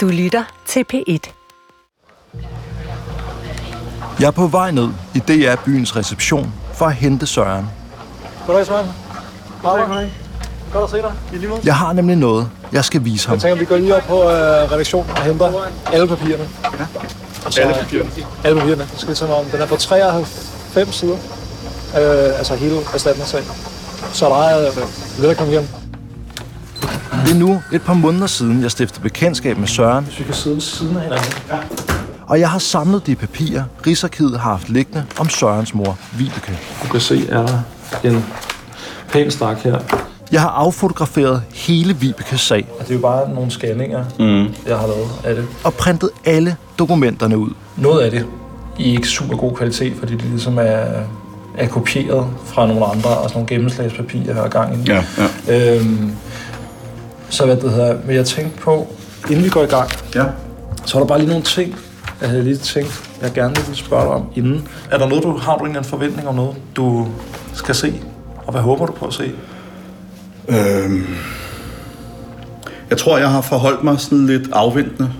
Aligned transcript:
Du 0.00 0.08
lytter 0.08 0.44
til 0.66 0.84
P1. 0.92 1.30
Jeg 4.20 4.26
er 4.26 4.30
på 4.30 4.46
vej 4.46 4.70
ned 4.70 4.88
i 5.14 5.18
DR 5.18 5.54
Byens 5.64 5.96
reception 5.96 6.52
for 6.74 6.86
at 6.86 6.94
hente 6.94 7.26
Søren. 7.26 7.66
Goddag, 8.46 8.66
Søren. 8.66 8.86
Hej, 9.62 9.86
hej. 9.86 10.10
Godt 10.72 10.84
at 10.84 10.90
se 10.90 10.96
dig. 10.96 11.12
I 11.32 11.36
lige 11.36 11.48
måde. 11.48 11.60
Jeg 11.64 11.76
har 11.76 11.92
nemlig 11.92 12.16
noget, 12.16 12.50
jeg 12.72 12.84
skal 12.84 13.04
vise 13.04 13.28
ham. 13.28 13.34
Jeg 13.34 13.42
tænker, 13.42 13.58
vi 13.58 13.64
går 13.64 13.76
lige 13.76 13.96
op 13.96 14.02
på 14.02 14.22
øh, 14.22 14.28
redaktionen 14.72 15.10
og 15.10 15.22
henter 15.22 15.52
alle 15.92 16.08
papirerne. 16.08 16.48
Ja. 16.64 17.50
Så, 17.50 17.60
alle 17.60 17.74
papirerne? 17.74 18.10
Alle 18.44 18.60
papirerne. 18.60 18.82
Det 18.92 19.00
skal 19.00 19.16
sådan 19.16 19.34
om. 19.34 19.44
Den 19.44 19.60
er 19.60 19.66
på 19.66 19.76
93 19.76 20.94
sider. 20.94 21.16
Øh, 21.98 22.38
altså 22.38 22.54
hele 22.54 22.76
erstatningssagen. 22.94 23.46
Så 24.12 24.28
der 24.28 24.42
er 24.42 24.68
øh, 24.68 24.76
lidt 25.18 25.30
at 25.30 25.36
komme 25.36 25.50
hjem. 25.50 25.79
Det 27.12 27.30
er 27.30 27.38
nu 27.38 27.62
et 27.72 27.82
par 27.82 27.94
måneder 27.94 28.26
siden, 28.26 28.62
jeg 28.62 28.70
stiftede 28.70 29.02
bekendtskab 29.02 29.58
med 29.58 29.68
Søren, 29.68 30.04
Hvis 30.04 30.18
vi 30.18 30.24
kan 30.24 30.34
sidde 30.34 30.54
ved 30.56 30.62
siden 30.62 30.96
af 30.96 31.02
hinanden. 31.02 31.32
Ja. 31.50 31.56
og 32.26 32.40
jeg 32.40 32.50
har 32.50 32.58
samlet 32.58 33.06
de 33.06 33.16
papirer, 33.16 33.64
Rigsarkivet 33.86 34.40
har 34.40 34.50
haft 34.50 34.68
liggende 34.68 35.04
om 35.18 35.28
Sørens 35.28 35.74
mor, 35.74 35.98
Vibeke. 36.12 36.58
Du 36.82 36.88
kan 36.88 37.00
se, 37.00 37.28
er 37.28 37.46
der 37.46 37.58
en 38.04 38.24
pæn 39.12 39.30
stak 39.30 39.58
her. 39.58 39.78
Jeg 40.32 40.40
har 40.40 40.48
affotograferet 40.48 41.42
hele 41.54 41.96
Vibekes 41.96 42.40
sag 42.40 42.68
Det 42.80 42.90
er 42.90 42.94
jo 42.94 43.00
bare 43.00 43.34
nogle 43.34 43.50
scanninger, 43.50 44.04
mm. 44.18 44.54
jeg 44.68 44.78
har 44.78 44.86
lavet 44.86 45.08
af 45.24 45.34
det. 45.34 45.46
og 45.64 45.74
printet 45.74 46.10
alle 46.24 46.56
dokumenterne 46.78 47.38
ud. 47.38 47.50
Noget 47.76 48.00
af 48.00 48.10
det 48.10 48.26
i 48.78 48.94
ikke 48.94 49.08
super 49.08 49.36
god 49.36 49.56
kvalitet, 49.56 49.92
fordi 49.98 50.12
det 50.12 50.24
ligesom 50.24 50.58
er, 50.58 50.84
er 51.58 51.68
kopieret 51.68 52.26
fra 52.46 52.66
nogle 52.66 52.86
andre, 52.86 53.10
og 53.10 53.22
sådan 53.22 53.32
nogle 53.34 53.48
gennemslagspapirer 53.48 54.34
her 54.34 54.48
gang 54.48 54.76
i. 54.76 54.90
Ja, 54.90 55.04
ja. 55.48 55.76
Øhm, 55.76 56.12
så 57.30 57.46
hvad 57.46 57.56
det 57.56 57.70
hedder, 57.70 57.98
men 58.06 58.16
jeg 58.16 58.26
tænkte 58.26 58.58
på, 58.58 58.86
inden 59.30 59.44
vi 59.44 59.48
går 59.48 59.62
i 59.62 59.66
gang, 59.66 59.90
ja. 60.14 60.24
så 60.84 60.98
er 60.98 61.00
der 61.00 61.06
bare 61.06 61.18
lige 61.18 61.28
nogle 61.28 61.44
ting, 61.44 61.76
jeg 62.20 62.28
havde 62.28 62.44
lige 62.44 62.56
tænkt, 62.56 63.10
jeg 63.22 63.32
gerne 63.32 63.54
lige 63.54 63.66
vil 63.66 63.76
spørge 63.76 64.02
dig 64.02 64.10
om 64.10 64.26
inden. 64.34 64.68
Er 64.90 64.98
der 64.98 65.08
noget, 65.08 65.24
du 65.24 65.36
har 65.36 65.56
du 65.56 65.64
en 65.64 65.66
eller 65.66 65.78
anden 65.78 65.90
forventning 65.90 66.28
om 66.28 66.34
noget, 66.34 66.56
du 66.76 67.08
skal 67.54 67.74
se? 67.74 68.02
Og 68.46 68.52
hvad 68.52 68.62
håber 68.62 68.86
du 68.86 68.92
på 68.92 69.06
at 69.06 69.12
se? 69.12 69.32
Øhm, 70.48 71.06
jeg 72.90 72.98
tror, 72.98 73.18
jeg 73.18 73.30
har 73.30 73.40
forholdt 73.40 73.84
mig 73.84 74.00
sådan 74.00 74.26
lidt 74.26 74.48
afventende. 74.52 75.12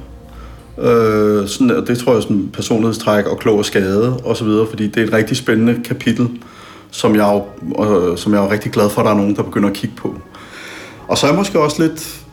Øh, 0.79 1.49
sådan, 1.49 1.71
og 1.71 1.87
det 1.87 1.99
tror 1.99 2.13
jeg 2.13 2.17
er 2.17 2.23
sådan 2.23 2.51
personlighedstræk 2.53 3.27
og 3.27 3.39
klog 3.39 3.59
og 3.59 3.65
skade 3.65 4.17
og 4.25 4.37
så 4.37 4.45
videre, 4.45 4.67
fordi 4.71 4.89
det 4.89 5.03
er 5.03 5.07
et 5.07 5.13
rigtig 5.13 5.37
spændende 5.37 5.85
kapitel, 5.85 6.29
som 6.91 7.17
jeg, 7.17 7.29
er 7.29 7.33
jo, 7.33 7.85
øh, 7.85 8.19
som 8.19 8.35
jeg 8.35 8.45
er 8.45 8.51
rigtig 8.51 8.73
glad 8.73 8.91
for, 8.91 9.01
at 9.01 9.05
der 9.05 9.11
er 9.13 9.17
nogen, 9.17 9.37
der 9.37 9.43
begynder 9.43 9.69
at 9.69 9.75
kigge 9.75 9.97
på. 9.97 10.15
Og 11.11 11.19
så 11.19 11.27
er 11.27 11.31
jeg 11.31 11.39
måske 11.39 11.61
også 11.61 11.83
lidt, 11.83 12.27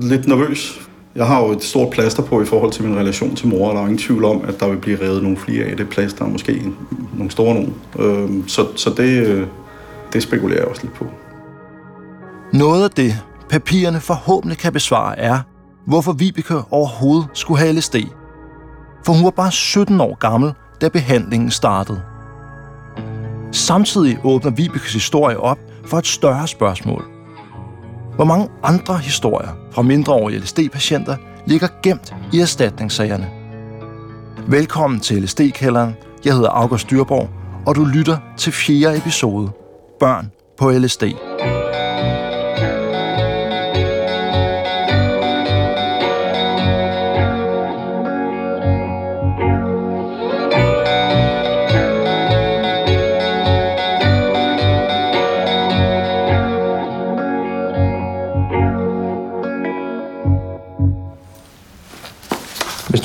lidt 0.00 0.26
nervøs. 0.26 0.80
Jeg 1.16 1.26
har 1.26 1.40
jo 1.40 1.50
et 1.50 1.64
stort 1.64 1.90
plaster 1.90 2.22
på 2.22 2.42
i 2.42 2.44
forhold 2.44 2.72
til 2.72 2.84
min 2.84 2.96
relation 2.96 3.36
til 3.36 3.48
mor, 3.48 3.68
og 3.68 3.74
der 3.74 3.80
er 3.80 3.84
ingen 3.84 3.98
tvivl 3.98 4.24
om, 4.24 4.44
at 4.48 4.60
der 4.60 4.68
vil 4.68 4.76
blive 4.76 5.00
revet 5.00 5.22
nogle 5.22 5.38
flere 5.38 5.64
af 5.64 5.76
det 5.76 5.88
plaster, 5.88 6.24
og 6.24 6.30
måske 6.30 6.62
nogle 7.16 7.30
store 7.30 7.54
nogle. 7.54 7.72
Øh, 7.98 8.48
så 8.48 8.66
så 8.76 8.90
det, 8.96 9.26
øh, 9.26 9.46
det 10.12 10.22
spekulerer 10.22 10.58
jeg 10.58 10.68
også 10.68 10.82
lidt 10.82 10.94
på. 10.94 11.06
Noget 12.52 12.84
af 12.84 12.90
det, 12.90 13.18
papirerne 13.50 14.00
forhåbentlig 14.00 14.58
kan 14.58 14.72
besvare, 14.72 15.18
er, 15.18 15.38
hvorfor 15.86 16.12
Vibeke 16.12 16.54
overhovedet 16.70 17.28
skulle 17.32 17.60
have 17.60 17.72
LSD. 17.72 17.96
For 19.06 19.12
hun 19.12 19.24
var 19.24 19.30
bare 19.30 19.52
17 19.52 20.00
år 20.00 20.18
gammel, 20.18 20.52
da 20.80 20.88
behandlingen 20.88 21.50
startede. 21.50 22.02
Samtidig 23.52 24.18
åbner 24.24 24.50
Vibekes 24.50 24.92
historie 24.92 25.40
op 25.40 25.58
for 25.86 25.98
et 25.98 26.06
større 26.06 26.48
spørgsmål. 26.48 27.15
Hvor 28.16 28.24
mange 28.24 28.48
andre 28.62 28.98
historier 28.98 29.48
fra 29.72 29.82
mindreårige 29.82 30.38
LSD-patienter 30.38 31.16
ligger 31.46 31.68
gemt 31.82 32.14
i 32.32 32.40
erstatningssagerne? 32.40 33.30
Velkommen 34.48 35.00
til 35.00 35.22
LSD-kælderen. 35.22 35.94
Jeg 36.24 36.34
hedder 36.34 36.48
August 36.48 36.90
Dyrborg, 36.90 37.28
og 37.66 37.76
du 37.76 37.84
lytter 37.84 38.18
til 38.38 38.52
fjerde 38.52 38.96
episode. 38.96 39.50
Børn 40.00 40.30
på 40.58 40.70
LSD. 40.70 41.02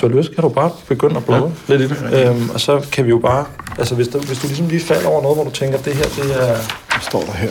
Du 0.01 0.07
har 0.07 0.15
lyst, 0.15 0.35
kan 0.35 0.41
du 0.41 0.49
bare 0.49 0.71
begynde 0.87 1.17
at 1.17 1.25
bladre 1.25 1.51
ja. 1.69 1.75
lidt 1.75 1.91
i 1.91 1.95
det. 1.95 2.27
Øhm, 2.27 2.49
og 2.49 2.59
så 2.59 2.87
kan 2.91 3.05
vi 3.05 3.09
jo 3.09 3.17
bare... 3.17 3.45
Altså, 3.77 3.95
hvis 3.95 4.07
du, 4.07 4.19
hvis 4.19 4.39
du 4.39 4.47
ligesom 4.47 4.67
lige 4.67 4.81
falder 4.81 5.09
over 5.09 5.21
noget, 5.21 5.37
hvor 5.37 5.43
du 5.43 5.51
tænker, 5.51 5.77
det 5.77 5.93
her, 5.93 6.03
det 6.03 6.49
er... 6.49 6.53
Hvad 6.89 7.01
står 7.01 7.21
der 7.21 7.33
her? 7.33 7.49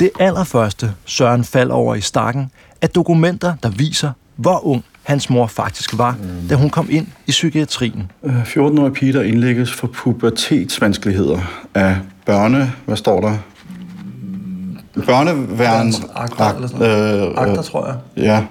Det 0.00 0.10
allerførste, 0.20 0.92
Søren 1.04 1.44
falder 1.44 1.74
over 1.74 1.94
i 1.94 2.00
stakken, 2.00 2.50
er 2.82 2.86
dokumenter, 2.86 3.54
der 3.62 3.68
viser, 3.68 4.10
hvor 4.36 4.66
ung 4.66 4.84
hans 5.02 5.30
mor 5.30 5.46
faktisk 5.46 5.98
var, 5.98 6.16
mm. 6.22 6.48
da 6.48 6.54
hun 6.54 6.70
kom 6.70 6.88
ind 6.90 7.06
i 7.26 7.30
psykiatrien. 7.30 8.10
Øh, 8.24 8.42
14-årige 8.42 8.94
pige, 8.94 9.12
der 9.12 9.22
indlægges 9.22 9.72
for 9.72 9.86
pubertetsvanskeligheder 9.86 11.38
af 11.74 11.96
børne... 12.26 12.72
Hvad 12.86 12.96
står 12.96 13.20
der? 13.20 13.36
Børneværn... 15.06 15.94
Akter. 16.14 16.46
Øh, 16.56 17.42
Akter, 17.42 17.62
tror 17.62 17.86
jeg. 17.86 17.96
Ja, 18.16 18.44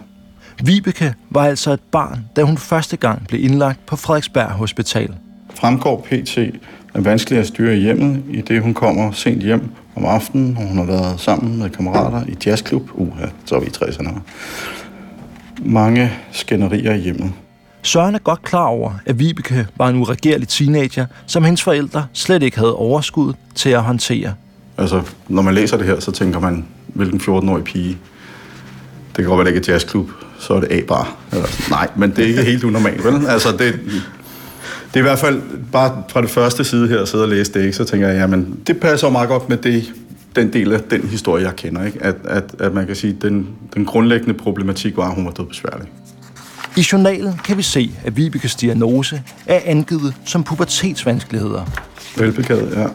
Vibeke 0.63 1.13
var 1.29 1.45
altså 1.45 1.71
et 1.71 1.79
barn, 1.91 2.25
da 2.35 2.43
hun 2.43 2.57
første 2.57 2.97
gang 2.97 3.27
blev 3.27 3.43
indlagt 3.43 3.85
på 3.85 3.95
Frederiksberg 3.95 4.51
Hospital. 4.51 5.13
fremgår 5.55 6.07
PT 6.11 6.37
er 6.93 7.01
vanskelig 7.01 7.39
at 7.39 7.47
styre 7.47 7.75
hjemmet, 7.75 8.23
i 8.29 8.41
det 8.41 8.61
hun 8.61 8.73
kommer 8.73 9.11
sent 9.11 9.43
hjem 9.43 9.69
om 9.95 10.05
aftenen, 10.05 10.57
og 10.57 10.67
hun 10.67 10.77
har 10.77 10.85
været 10.85 11.19
sammen 11.19 11.59
med 11.59 11.69
kammerater 11.69 12.23
i 12.27 12.35
jazzklub. 12.45 12.89
Uha, 12.93 13.25
så 13.45 13.55
er 13.55 13.59
vi 13.59 13.65
i 13.65 13.69
60'erne. 13.69 14.19
Mange 15.65 16.11
skænderier 16.31 16.93
i 16.93 16.99
hjemmet. 16.99 17.31
Søren 17.81 18.15
er 18.15 18.19
godt 18.19 18.41
klar 18.41 18.65
over, 18.65 18.91
at 19.05 19.19
Vibeke 19.19 19.67
var 19.77 19.89
en 19.89 19.95
uregerlig 19.95 20.47
teenager, 20.47 21.05
som 21.25 21.43
hendes 21.43 21.63
forældre 21.63 22.05
slet 22.13 22.43
ikke 22.43 22.57
havde 22.57 22.75
overskud 22.75 23.33
til 23.55 23.69
at 23.69 23.83
håndtere. 23.83 24.33
Altså, 24.77 25.01
når 25.27 25.41
man 25.41 25.53
læser 25.53 25.77
det 25.77 25.85
her, 25.85 25.99
så 25.99 26.11
tænker 26.11 26.39
man, 26.39 26.65
hvilken 26.87 27.19
14-årig 27.19 27.63
pige. 27.63 27.97
Det 29.15 29.15
kan 29.15 29.25
godt 29.25 29.37
være, 29.37 29.47
det 29.47 29.55
ikke 29.55 29.71
er 29.71 29.73
jazzklub, 29.73 30.09
så 30.39 30.53
er 30.53 30.59
det 30.59 30.71
A-bar. 30.71 31.15
Eller, 31.31 31.69
nej, 31.69 31.89
men 31.95 32.09
det 32.09 32.19
er 32.19 32.27
ikke 32.27 32.43
helt 32.43 32.63
unormalt, 32.63 33.03
vel? 33.03 33.27
Altså, 33.27 33.51
det, 33.51 33.79
det 34.87 34.93
er 34.93 34.99
i 34.99 35.01
hvert 35.01 35.19
fald 35.19 35.41
bare 35.71 36.03
fra 36.09 36.21
det 36.21 36.29
første 36.29 36.63
side 36.63 36.87
her 36.87 37.01
at 37.01 37.07
sidde 37.07 37.23
og 37.23 37.29
læse 37.29 37.53
det, 37.53 37.61
ikke? 37.61 37.73
så 37.73 37.83
tænker 37.83 38.07
jeg, 38.07 38.17
jamen, 38.17 38.59
det 38.67 38.79
passer 38.79 39.09
meget 39.09 39.29
godt 39.29 39.49
med 39.49 39.57
det, 39.57 39.93
den 40.35 40.53
del 40.53 40.73
af 40.73 40.79
den 40.81 41.07
historie, 41.07 41.45
jeg 41.45 41.55
kender. 41.55 41.85
Ikke? 41.85 42.03
At, 42.03 42.15
at, 42.23 42.55
at 42.59 42.73
man 42.73 42.87
kan 42.87 42.95
sige, 42.95 43.15
at 43.15 43.21
den, 43.21 43.47
den 43.73 43.85
grundlæggende 43.85 44.33
problematik 44.33 44.97
var, 44.97 45.09
at 45.09 45.15
hun 45.15 45.25
var 45.25 45.31
død 45.31 45.45
besværlig. 45.45 45.87
I 46.77 46.85
journalen 46.91 47.39
kan 47.45 47.57
vi 47.57 47.61
se, 47.61 47.91
at 48.03 48.17
Vibekes 48.17 48.55
diagnose 48.55 49.23
er 49.45 49.59
angivet 49.65 50.15
som 50.25 50.43
pubertetsvanskeligheder. 50.43 51.65
Velbegavet, 52.17 52.73
ja. 52.75 52.87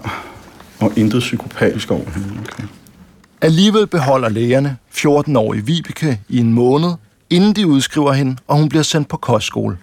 Og 0.80 0.92
intet 0.96 1.20
psykopatisk 1.20 1.90
over 1.90 2.10
hende. 2.14 2.28
Okay. 2.40 2.64
Alligevel 3.40 3.86
beholder 3.86 4.28
lægerne 4.28 4.76
14-årige 4.94 5.66
Vibeke 5.66 6.20
i 6.28 6.38
en 6.38 6.52
måned, 6.52 6.90
inden 7.30 7.52
de 7.52 7.66
udskriver 7.66 8.12
hende, 8.12 8.36
og 8.48 8.56
hun 8.56 8.68
bliver 8.68 8.82
sendt 8.82 9.08
på 9.08 9.16
kostskole. 9.16 9.76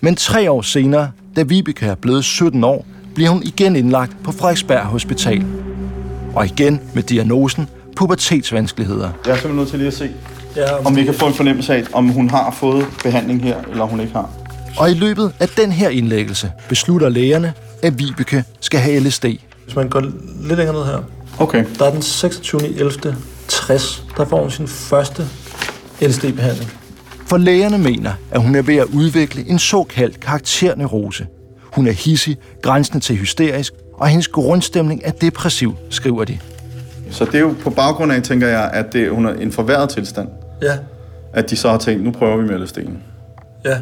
Men 0.00 0.16
tre 0.16 0.50
år 0.50 0.62
senere, 0.62 1.10
da 1.36 1.42
Vibeke 1.42 1.86
er 1.86 1.94
blevet 1.94 2.24
17 2.24 2.64
år, 2.64 2.86
bliver 3.14 3.30
hun 3.30 3.42
igen 3.42 3.76
indlagt 3.76 4.16
på 4.24 4.32
Frederiksberg 4.32 4.84
Hospital. 4.84 5.44
Og 6.34 6.46
igen 6.46 6.80
med 6.94 7.02
diagnosen 7.02 7.68
pubertetsvanskeligheder. 7.96 9.10
Jeg 9.26 9.32
er 9.32 9.36
simpelthen 9.36 9.56
nødt 9.56 9.68
til 9.68 9.78
lige 9.78 9.88
at 9.88 9.94
se, 9.94 10.10
Ja, 10.56 10.86
om 10.86 10.96
vi 10.96 11.04
kan 11.04 11.14
få 11.14 11.26
en 11.26 11.34
fornemmelse 11.34 11.74
af, 11.74 11.84
om 11.92 12.08
hun 12.08 12.30
har 12.30 12.50
fået 12.50 12.86
behandling 13.02 13.42
her, 13.42 13.56
eller 13.70 13.84
hun 13.84 14.00
ikke 14.00 14.12
har. 14.12 14.30
Og 14.78 14.90
i 14.90 14.94
løbet 14.94 15.32
af 15.40 15.48
den 15.48 15.72
her 15.72 15.88
indlæggelse 15.88 16.52
beslutter 16.68 17.08
lægerne, 17.08 17.52
at 17.82 17.98
Vibeke 17.98 18.44
skal 18.60 18.80
have 18.80 19.00
LSD. 19.00 19.24
Hvis 19.64 19.76
man 19.76 19.88
går 19.88 20.00
lidt 20.00 20.56
længere 20.58 20.72
ned 20.76 20.84
her, 20.84 20.98
Okay. 21.38 21.64
der 21.78 21.84
er 21.86 21.90
den 21.92 22.02
26. 22.02 22.66
11. 22.68 23.16
60, 23.48 24.04
der 24.16 24.24
får 24.24 24.40
hun 24.40 24.50
sin 24.50 24.68
første 24.68 25.26
LSD-behandling. 26.00 26.70
For 27.26 27.36
lægerne 27.36 27.78
mener, 27.78 28.12
at 28.30 28.42
hun 28.42 28.54
er 28.54 28.62
ved 28.62 28.76
at 28.76 28.86
udvikle 28.94 29.48
en 29.48 29.58
såkaldt 29.58 30.20
karakterneurose. 30.20 31.26
Hun 31.62 31.86
er 31.86 31.92
hissig, 31.92 32.36
grænsende 32.62 33.00
til 33.00 33.16
hysterisk, 33.16 33.72
og 33.94 34.08
hendes 34.08 34.28
grundstemning 34.28 35.00
er 35.04 35.10
depressiv, 35.10 35.74
skriver 35.90 36.24
de. 36.24 36.38
Så 37.10 37.24
det 37.24 37.34
er 37.34 37.38
jo 37.38 37.54
på 37.62 37.70
baggrund 37.70 38.12
af, 38.12 38.22
tænker 38.22 38.48
jeg, 38.48 38.70
at 38.72 38.92
det, 38.92 39.10
hun 39.10 39.26
er 39.26 39.32
en 39.34 39.52
forværret 39.52 39.88
tilstand. 39.88 40.28
Ja, 40.62 40.72
At 41.32 41.50
de 41.50 41.56
så 41.56 41.70
har 41.70 41.78
tænkt, 41.78 42.04
nu 42.04 42.10
prøver 42.10 42.36
vi 42.36 42.46
med 42.46 42.66
LSD'en. 42.66 42.90
ja. 43.64 43.76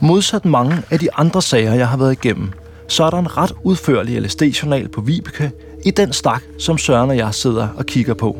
Modsat 0.00 0.44
mange 0.44 0.76
af 0.90 0.98
de 0.98 1.08
andre 1.14 1.42
sager, 1.42 1.74
jeg 1.74 1.88
har 1.88 1.96
været 1.96 2.12
igennem, 2.12 2.52
så 2.88 3.04
er 3.04 3.10
der 3.10 3.18
en 3.18 3.36
ret 3.36 3.52
udførlig 3.62 4.22
LSD-journal 4.22 4.88
på 4.88 5.00
Vibeke 5.00 5.50
i 5.84 5.90
den 5.90 6.12
stak, 6.12 6.42
som 6.58 6.78
Søren 6.78 7.10
og 7.10 7.16
jeg 7.16 7.34
sidder 7.34 7.68
og 7.76 7.86
kigger 7.86 8.14
på. 8.14 8.36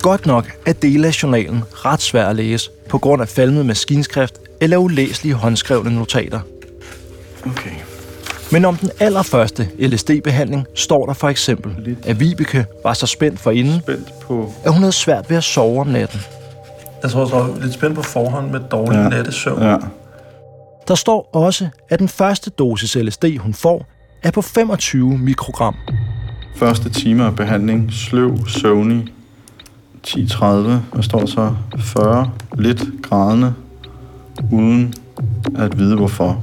Godt 0.00 0.26
nok 0.26 0.52
er 0.66 0.72
dele 0.72 1.06
af 1.06 1.22
journalen 1.22 1.64
ret 1.72 2.02
svær 2.02 2.26
at 2.26 2.36
læse 2.36 2.70
på 2.88 2.98
grund 2.98 3.22
af 3.22 3.28
falmet 3.28 3.66
maskinskrift 3.66 4.34
eller 4.60 4.76
ulæselige 4.76 5.34
håndskrevne 5.34 5.94
notater. 5.94 6.40
Okay. 7.46 7.70
Men 8.52 8.64
om 8.64 8.76
den 8.76 8.90
allerførste 9.00 9.68
LSD-behandling 9.78 10.66
står 10.74 11.06
der 11.06 11.12
for 11.12 11.28
eksempel, 11.28 11.96
at 12.04 12.20
Vibeke 12.20 12.66
var 12.82 12.92
så 12.92 13.06
spændt 13.06 13.40
for 13.40 13.50
inden, 13.50 13.80
Spændt 13.80 14.12
på... 14.20 14.52
at 14.64 14.72
hun 14.72 14.80
havde 14.80 14.92
svært 14.92 15.30
ved 15.30 15.36
at 15.36 15.44
sove 15.44 15.80
om 15.80 15.86
natten. 15.86 16.20
Jeg 17.02 17.10
tror 17.10 17.20
også, 17.20 17.36
jeg 17.36 17.44
var 17.44 17.60
lidt 17.62 17.74
spændt 17.74 17.96
på 17.96 18.02
forhånd 18.02 18.50
med 18.50 18.60
dårlig 18.70 18.98
ja. 18.98 19.08
nattesøvn. 19.08 19.62
Ja. 19.62 19.76
Der 20.88 20.94
står 20.94 21.30
også, 21.32 21.68
at 21.88 21.98
den 21.98 22.08
første 22.08 22.50
dosis 22.50 22.94
LSD, 22.94 23.24
hun 23.38 23.54
får, 23.54 23.86
er 24.22 24.30
på 24.30 24.42
25 24.42 25.18
mikrogram. 25.18 25.74
Første 26.56 26.90
time 26.90 27.24
af 27.24 27.36
behandling. 27.36 27.92
Sløv, 27.92 28.38
søvnig. 28.48 29.04
10.30. 30.08 30.44
Hvad 30.92 31.02
står 31.02 31.18
der 31.18 31.26
så? 31.26 31.54
40. 31.78 32.30
Lidt 32.58 32.84
grædende. 33.02 33.54
Uden 34.52 34.94
at 35.56 35.78
vide 35.78 35.96
hvorfor. 35.96 36.42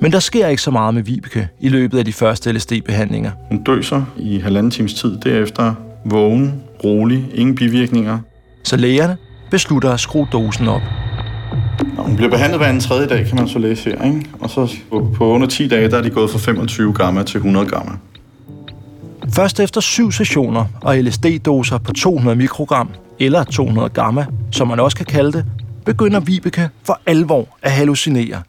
Men 0.00 0.12
der 0.12 0.18
sker 0.18 0.46
ikke 0.46 0.62
så 0.62 0.70
meget 0.70 0.94
med 0.94 1.02
Vibeke 1.02 1.48
i 1.60 1.68
løbet 1.68 1.98
af 1.98 2.04
de 2.04 2.12
første 2.12 2.52
LSD-behandlinger. 2.52 3.30
Hun 3.48 3.62
døser 3.64 4.02
i 4.16 4.38
halvanden 4.38 4.70
times 4.70 4.94
tid. 4.94 5.18
Derefter 5.24 5.74
vågen, 6.04 6.62
rolig, 6.84 7.26
ingen 7.34 7.54
bivirkninger. 7.54 8.18
Så 8.64 8.76
lægerne 8.76 9.16
beslutter 9.50 9.90
at 9.90 10.00
skrue 10.00 10.26
dosen 10.32 10.68
op. 10.68 10.80
Nå, 11.96 12.02
Hun 12.02 12.16
bliver 12.16 12.30
behandlet 12.30 12.58
hver 12.60 12.66
anden 12.66 12.80
tredje 12.80 13.08
dag, 13.08 13.26
kan 13.26 13.36
man 13.36 13.48
så 13.48 13.58
læse 13.58 13.90
her. 13.90 14.04
Ikke? 14.04 14.26
Og 14.40 14.50
så 14.50 14.74
på, 14.90 15.10
på 15.14 15.26
under 15.26 15.46
10 15.46 15.68
dage, 15.68 15.90
der 15.90 15.98
er 15.98 16.02
de 16.02 16.10
gået 16.10 16.30
fra 16.30 16.38
25 16.38 16.92
gamma 16.92 17.22
til 17.22 17.38
100 17.38 17.66
gamma. 17.66 17.92
Først 19.32 19.60
efter 19.60 19.80
syv 19.80 20.12
sessioner 20.12 20.64
og 20.80 20.98
LSD-doser 20.98 21.78
på 21.78 21.92
200 21.92 22.36
mikrogram, 22.36 22.90
eller 23.18 23.44
200 23.44 23.88
gamma, 23.88 24.26
som 24.52 24.68
man 24.68 24.80
også 24.80 24.96
kan 24.96 25.06
kalde 25.06 25.32
det, 25.32 25.44
begynder 25.84 26.20
Vibeke 26.20 26.68
for 26.84 27.00
alvor 27.06 27.48
at 27.62 27.70
hallucinere. 27.70 28.42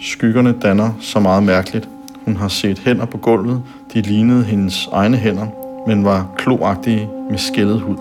Skyggerne 0.00 0.54
danner 0.62 0.90
så 1.00 1.20
meget 1.20 1.42
mærkeligt. 1.42 1.88
Hun 2.24 2.36
har 2.36 2.48
set 2.48 2.78
hænder 2.78 3.06
på 3.06 3.18
gulvet. 3.18 3.62
De 3.94 4.00
lignede 4.00 4.44
hendes 4.44 4.88
egne 4.92 5.16
hænder, 5.16 5.46
men 5.86 6.04
var 6.04 6.30
kloagtige 6.36 7.08
med 7.30 7.38
skældet 7.38 7.80
hud. 7.80 7.96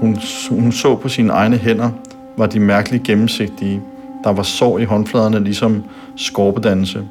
Hun, 0.00 0.18
hun 0.50 0.72
så 0.72 0.96
på 0.96 1.08
sine 1.08 1.32
egne 1.32 1.56
hænder, 1.56 1.90
var 2.36 2.46
de 2.46 2.60
mærkeligt 2.60 3.02
gennemsigtige. 3.02 3.80
Der 4.24 4.32
var 4.32 4.42
sår 4.42 4.78
i 4.78 4.84
håndfladerne, 4.84 5.44
ligesom 5.44 5.84
skorpedannelse. 6.16 7.04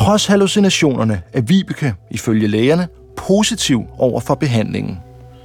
Trods 0.00 0.26
hallucinationerne 0.26 1.22
er 1.32 1.40
Vibeke, 1.40 1.94
ifølge 2.10 2.46
lægerne, 2.48 2.88
positiv 3.16 3.84
over 3.98 4.20
for 4.20 4.34
behandlingen. 4.34 4.98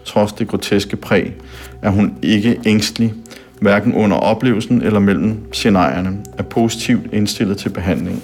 Trods 0.05 0.33
det 0.33 0.47
groteske 0.47 0.95
præg 0.95 1.33
er 1.81 1.89
hun 1.89 2.17
ikke 2.21 2.59
ængstelig, 2.65 3.13
hverken 3.61 3.93
under 3.93 4.17
oplevelsen 4.17 4.81
eller 4.81 4.99
mellem 4.99 5.53
scenarierne, 5.53 6.23
er 6.37 6.43
positivt 6.43 7.13
indstillet 7.13 7.57
til 7.57 7.69
behandling. 7.69 8.23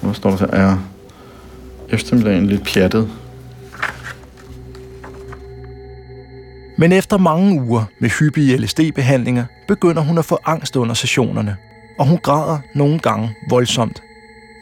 Hvor 0.00 0.12
står 0.12 0.30
der 0.30 0.36
så? 0.36 0.46
Er 0.52 0.76
eftermiddagen 1.88 2.46
lidt 2.46 2.64
pjattet? 2.64 3.10
Men 6.78 6.92
efter 6.92 7.18
mange 7.18 7.62
uger 7.62 7.84
med 8.00 8.10
hyppige 8.10 8.56
LSD-behandlinger, 8.56 9.44
begynder 9.68 10.02
hun 10.02 10.18
at 10.18 10.24
få 10.24 10.38
angst 10.44 10.76
under 10.76 10.94
sessionerne, 10.94 11.56
og 11.98 12.06
hun 12.06 12.18
græder 12.18 12.58
nogle 12.74 12.98
gange 12.98 13.30
voldsomt. 13.50 14.02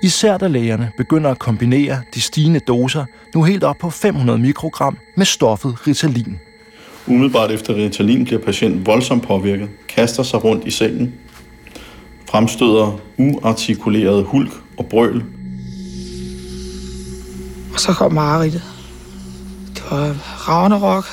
Især 0.03 0.37
da 0.39 0.47
lægerne 0.47 0.93
begynder 0.97 1.31
at 1.31 1.39
kombinere 1.39 2.01
de 2.15 2.21
stigende 2.21 2.61
doser, 2.61 3.05
nu 3.35 3.43
helt 3.43 3.65
op 3.65 3.77
på 3.81 3.91
500 3.91 4.39
mikrogram, 4.39 4.99
med 5.17 5.27
stoffet 5.27 5.87
Ritalin. 5.87 6.39
Umiddelbart 7.07 7.51
efter 7.51 7.75
Ritalin 7.75 8.25
bliver 8.25 8.41
patienten 8.41 8.87
voldsomt 8.87 9.23
påvirket, 9.23 9.69
kaster 9.89 10.23
sig 10.23 10.45
rundt 10.45 10.67
i 10.67 10.71
sengen, 10.71 11.15
fremstøder 12.31 13.01
uartikuleret 13.19 14.25
hulk 14.25 14.53
og 14.79 14.87
brøl. 14.87 15.25
Og 17.75 17.81
så 17.81 17.93
kom 17.93 18.13
mareridtet. 18.13 18.63
Det 19.75 19.83
var 19.91 20.17
Ragnarok. 20.49 21.05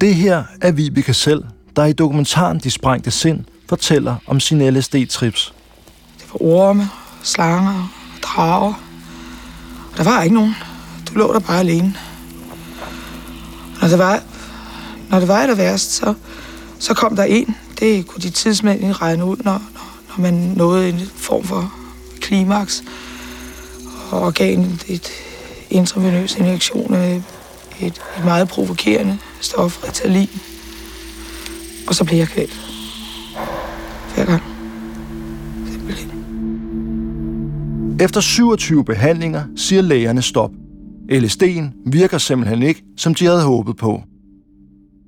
Det 0.00 0.14
her 0.14 0.42
er 0.62 0.72
Vibeke 0.72 1.14
selv, 1.14 1.44
der 1.76 1.84
i 1.84 1.92
dokumentaren 1.92 2.58
De 2.58 2.70
Sprængte 2.70 3.10
Sind 3.10 3.44
fortæller 3.68 4.16
om 4.26 4.40
sine 4.40 4.70
LSD-trips. 4.70 5.52
Det 6.18 6.26
var 6.32 6.40
orme, 6.40 6.88
slanger 7.24 7.74
og 7.74 8.22
drager. 8.22 8.74
Og 9.92 9.96
der 9.96 10.04
var 10.04 10.22
ikke 10.22 10.34
nogen. 10.34 10.54
Du 11.08 11.14
lå 11.14 11.32
der 11.32 11.38
bare 11.38 11.60
alene. 11.60 11.96
Når 13.80 13.88
det 13.88 13.98
var, 13.98 14.20
når 15.08 15.18
det 15.18 15.28
var 15.28 15.36
aller 15.36 15.54
værst, 15.54 15.92
så, 15.92 16.14
så 16.78 16.94
kom 16.94 17.16
der 17.16 17.24
en. 17.24 17.56
Det 17.78 18.06
kunne 18.06 18.22
de 18.22 18.30
tidsmænd 18.30 18.80
ikke 18.82 18.92
regne 18.92 19.24
ud, 19.24 19.36
når, 19.36 19.52
når, 19.52 19.98
når 20.08 20.22
man 20.22 20.34
nåede 20.34 20.88
en 20.88 21.00
form 21.16 21.44
for 21.44 21.72
klimaks. 22.20 22.84
Og 24.10 24.22
organet 24.22 24.84
et 24.88 25.08
intravenøs 25.70 26.36
injektion 26.36 26.94
af 26.94 27.14
et, 27.14 27.22
et 27.86 28.00
meget 28.24 28.48
provokerende 28.48 29.18
stof, 29.40 29.84
Ritalin. 29.84 30.30
Og 31.86 31.94
så 31.94 32.04
blev 32.04 32.18
jeg 32.18 32.28
kvalt. 32.28 32.73
Efter 38.04 38.20
27 38.20 38.84
behandlinger 38.84 39.42
siger 39.56 39.82
lægerne 39.82 40.22
stop. 40.22 40.50
LSD'en 41.12 41.64
virker 41.86 42.18
simpelthen 42.18 42.62
ikke, 42.62 42.82
som 42.96 43.14
de 43.14 43.24
havde 43.24 43.42
håbet 43.42 43.76
på. 43.76 44.02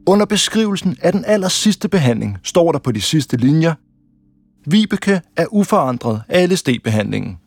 Under 0.06 0.26
beskrivelsen 0.26 0.96
af 1.02 1.12
den 1.12 1.24
aller 1.26 1.48
sidste 1.48 1.88
behandling 1.88 2.38
står 2.42 2.72
der 2.72 2.78
på 2.78 2.92
de 2.92 3.00
sidste 3.00 3.36
linjer, 3.36 3.74
Vibeke 4.66 5.20
er 5.36 5.46
uforandret 5.50 6.22
af 6.28 6.48
LSD-behandlingen. 6.48 7.38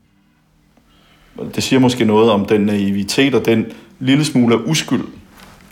Det 1.55 1.63
siger 1.63 1.79
måske 1.79 2.05
noget 2.05 2.31
om 2.31 2.45
den 2.45 2.61
naivitet 2.61 3.35
og 3.35 3.45
den 3.45 3.65
lille 3.99 4.25
smule 4.25 4.55
af 4.55 4.59
uskyld. 4.65 5.03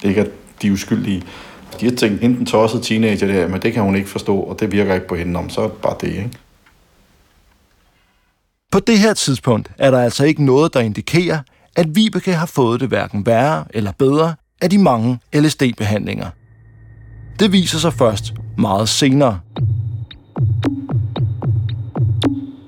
Det 0.01 0.07
ikke, 0.09 0.21
at 0.21 0.31
de 0.61 0.67
er 0.67 0.71
uskyldige. 0.71 1.23
De 1.79 1.85
har 1.85 1.95
tænkt, 1.95 2.23
enten 2.23 2.45
tosset 2.45 2.81
teenager 2.83 3.27
der, 3.27 3.47
men 3.47 3.61
det 3.61 3.73
kan 3.73 3.83
hun 3.83 3.95
ikke 3.95 4.09
forstå, 4.09 4.39
og 4.39 4.59
det 4.59 4.71
virker 4.71 4.93
ikke 4.93 5.07
på 5.07 5.15
hende 5.15 5.39
om, 5.39 5.49
så 5.49 5.61
er 5.61 5.67
det 5.67 5.77
bare 5.77 5.95
det, 6.01 6.07
ikke? 6.07 6.31
På 8.71 8.79
det 8.79 8.99
her 8.99 9.13
tidspunkt 9.13 9.71
er 9.77 9.91
der 9.91 9.99
altså 9.99 10.23
ikke 10.23 10.45
noget, 10.45 10.73
der 10.73 10.79
indikerer, 10.79 11.39
at 11.75 11.95
Vibeke 11.95 12.33
har 12.33 12.45
fået 12.45 12.79
det 12.79 12.87
hverken 12.87 13.25
værre 13.25 13.65
eller 13.69 13.91
bedre 13.91 14.35
af 14.61 14.69
de 14.69 14.77
mange 14.77 15.19
LSD-behandlinger. 15.33 16.27
Det 17.39 17.51
viser 17.51 17.79
sig 17.79 17.93
først 17.93 18.33
meget 18.57 18.89
senere. 18.89 19.39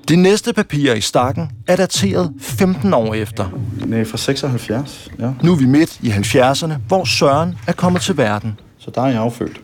De 0.08 0.16
næste 0.16 0.52
papirer 0.52 0.94
i 0.94 1.00
stakken 1.00 1.50
er 1.66 1.76
dateret 1.76 2.32
15 2.40 2.94
år 2.94 3.14
efter. 3.14 3.48
Nej, 3.86 4.04
fra 4.04 4.16
76, 4.16 5.10
ja. 5.18 5.32
Nu 5.42 5.52
er 5.52 5.56
vi 5.56 5.66
midt 5.66 6.00
i 6.02 6.10
70'erne, 6.10 6.72
hvor 6.88 7.04
Søren 7.04 7.54
er 7.66 7.72
kommet 7.72 8.02
til 8.02 8.16
verden. 8.16 8.58
Så 8.78 8.90
der 8.94 9.02
er 9.02 9.06
jeg 9.06 9.20
affølt. 9.20 9.60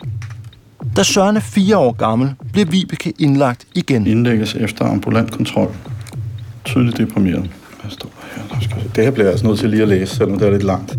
Da 0.96 1.02
Søren 1.02 1.36
er 1.36 1.40
fire 1.40 1.76
år 1.76 1.92
gammel, 1.92 2.34
bliver 2.52 2.66
Vibeke 2.66 3.12
indlagt 3.18 3.66
igen. 3.74 4.06
Indlægges 4.06 4.54
efter 4.54 4.84
ambulant 4.84 5.32
kontrol. 5.32 5.74
Tydeligt 6.66 6.96
deprimeret. 6.96 7.50
Hvad 7.82 7.90
står 7.90 8.10
her? 8.34 8.42
Der 8.50 8.60
skal... 8.60 8.90
Det 8.96 9.04
her 9.04 9.10
bliver 9.10 9.24
jeg 9.24 9.32
altså 9.32 9.46
nødt 9.46 9.58
til 9.58 9.70
lige 9.70 9.82
at 9.82 9.88
læse, 9.88 10.16
selvom 10.16 10.38
det 10.38 10.48
er 10.48 10.52
lidt 10.52 10.62
langt. 10.62 10.96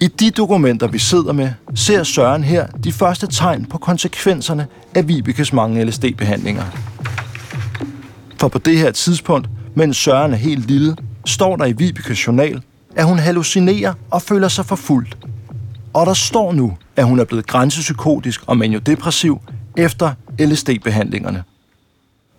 I 0.00 0.06
de 0.06 0.30
dokumenter, 0.30 0.86
vi 0.86 0.98
sidder 0.98 1.32
med, 1.32 1.50
ser 1.74 2.02
Søren 2.02 2.44
her 2.44 2.66
de 2.66 2.92
første 2.92 3.26
tegn 3.26 3.64
på 3.64 3.78
konsekvenserne 3.78 4.66
af 4.94 5.08
Vibekes 5.08 5.52
mange 5.52 5.84
LSD-behandlinger. 5.84 6.62
For 8.40 8.48
på 8.48 8.58
det 8.58 8.78
her 8.78 8.90
tidspunkt, 8.90 9.48
mens 9.74 9.96
Søren 9.96 10.32
er 10.32 10.36
helt 10.36 10.66
lille, 10.66 10.96
står 11.26 11.56
der 11.56 11.64
i 11.64 11.72
Vibekes 11.72 12.26
journal, 12.26 12.62
at 12.96 13.04
hun 13.04 13.18
hallucinerer 13.18 13.94
og 14.10 14.22
føler 14.22 14.48
sig 14.48 14.66
forfulgt. 14.66 15.18
Og 15.94 16.06
der 16.06 16.14
står 16.14 16.52
nu, 16.52 16.76
at 16.96 17.04
hun 17.04 17.18
er 17.18 17.24
blevet 17.24 17.46
grænsepsykotisk 17.46 18.40
og 18.46 18.56
maniodepressiv 18.58 19.40
efter 19.76 20.12
LSD-behandlingerne. 20.40 21.42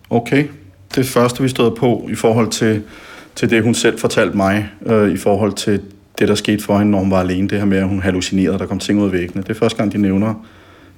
Okay. 0.09 0.47
Det 0.95 1.05
første, 1.05 1.43
vi 1.43 1.49
stod 1.49 1.75
på 1.75 2.07
i 2.11 2.15
forhold 2.15 2.49
til, 2.49 2.83
til 3.35 3.49
det, 3.49 3.63
hun 3.63 3.73
selv 3.73 3.99
fortalte 3.99 4.37
mig, 4.37 4.69
øh, 4.85 5.13
i 5.13 5.17
forhold 5.17 5.53
til 5.53 5.81
det, 6.19 6.27
der 6.27 6.35
skete 6.35 6.63
for 6.63 6.77
hende, 6.77 6.91
når 6.91 6.99
hun 6.99 7.11
var 7.11 7.19
alene, 7.19 7.47
det 7.47 7.57
her 7.57 7.65
med, 7.65 7.77
at 7.77 7.87
hun 7.87 8.01
hallucinerede, 8.01 8.59
der 8.59 8.65
kom 8.65 8.79
ting 8.79 8.99
ud 8.99 9.05
af 9.05 9.11
væggene. 9.11 9.43
Det 9.43 9.49
er 9.49 9.53
første 9.53 9.77
gang, 9.77 9.91
de 9.91 9.97
nævner, 9.97 10.33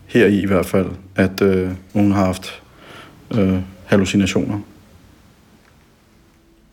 her 0.07 0.25
i 0.25 0.41
i 0.41 0.45
hvert 0.45 0.65
fald, 0.65 0.87
at 1.15 1.41
øh, 1.41 1.69
hun 1.93 2.11
har 2.11 2.25
haft 2.25 2.61
øh, 3.33 3.57
hallucinationer. 3.85 4.59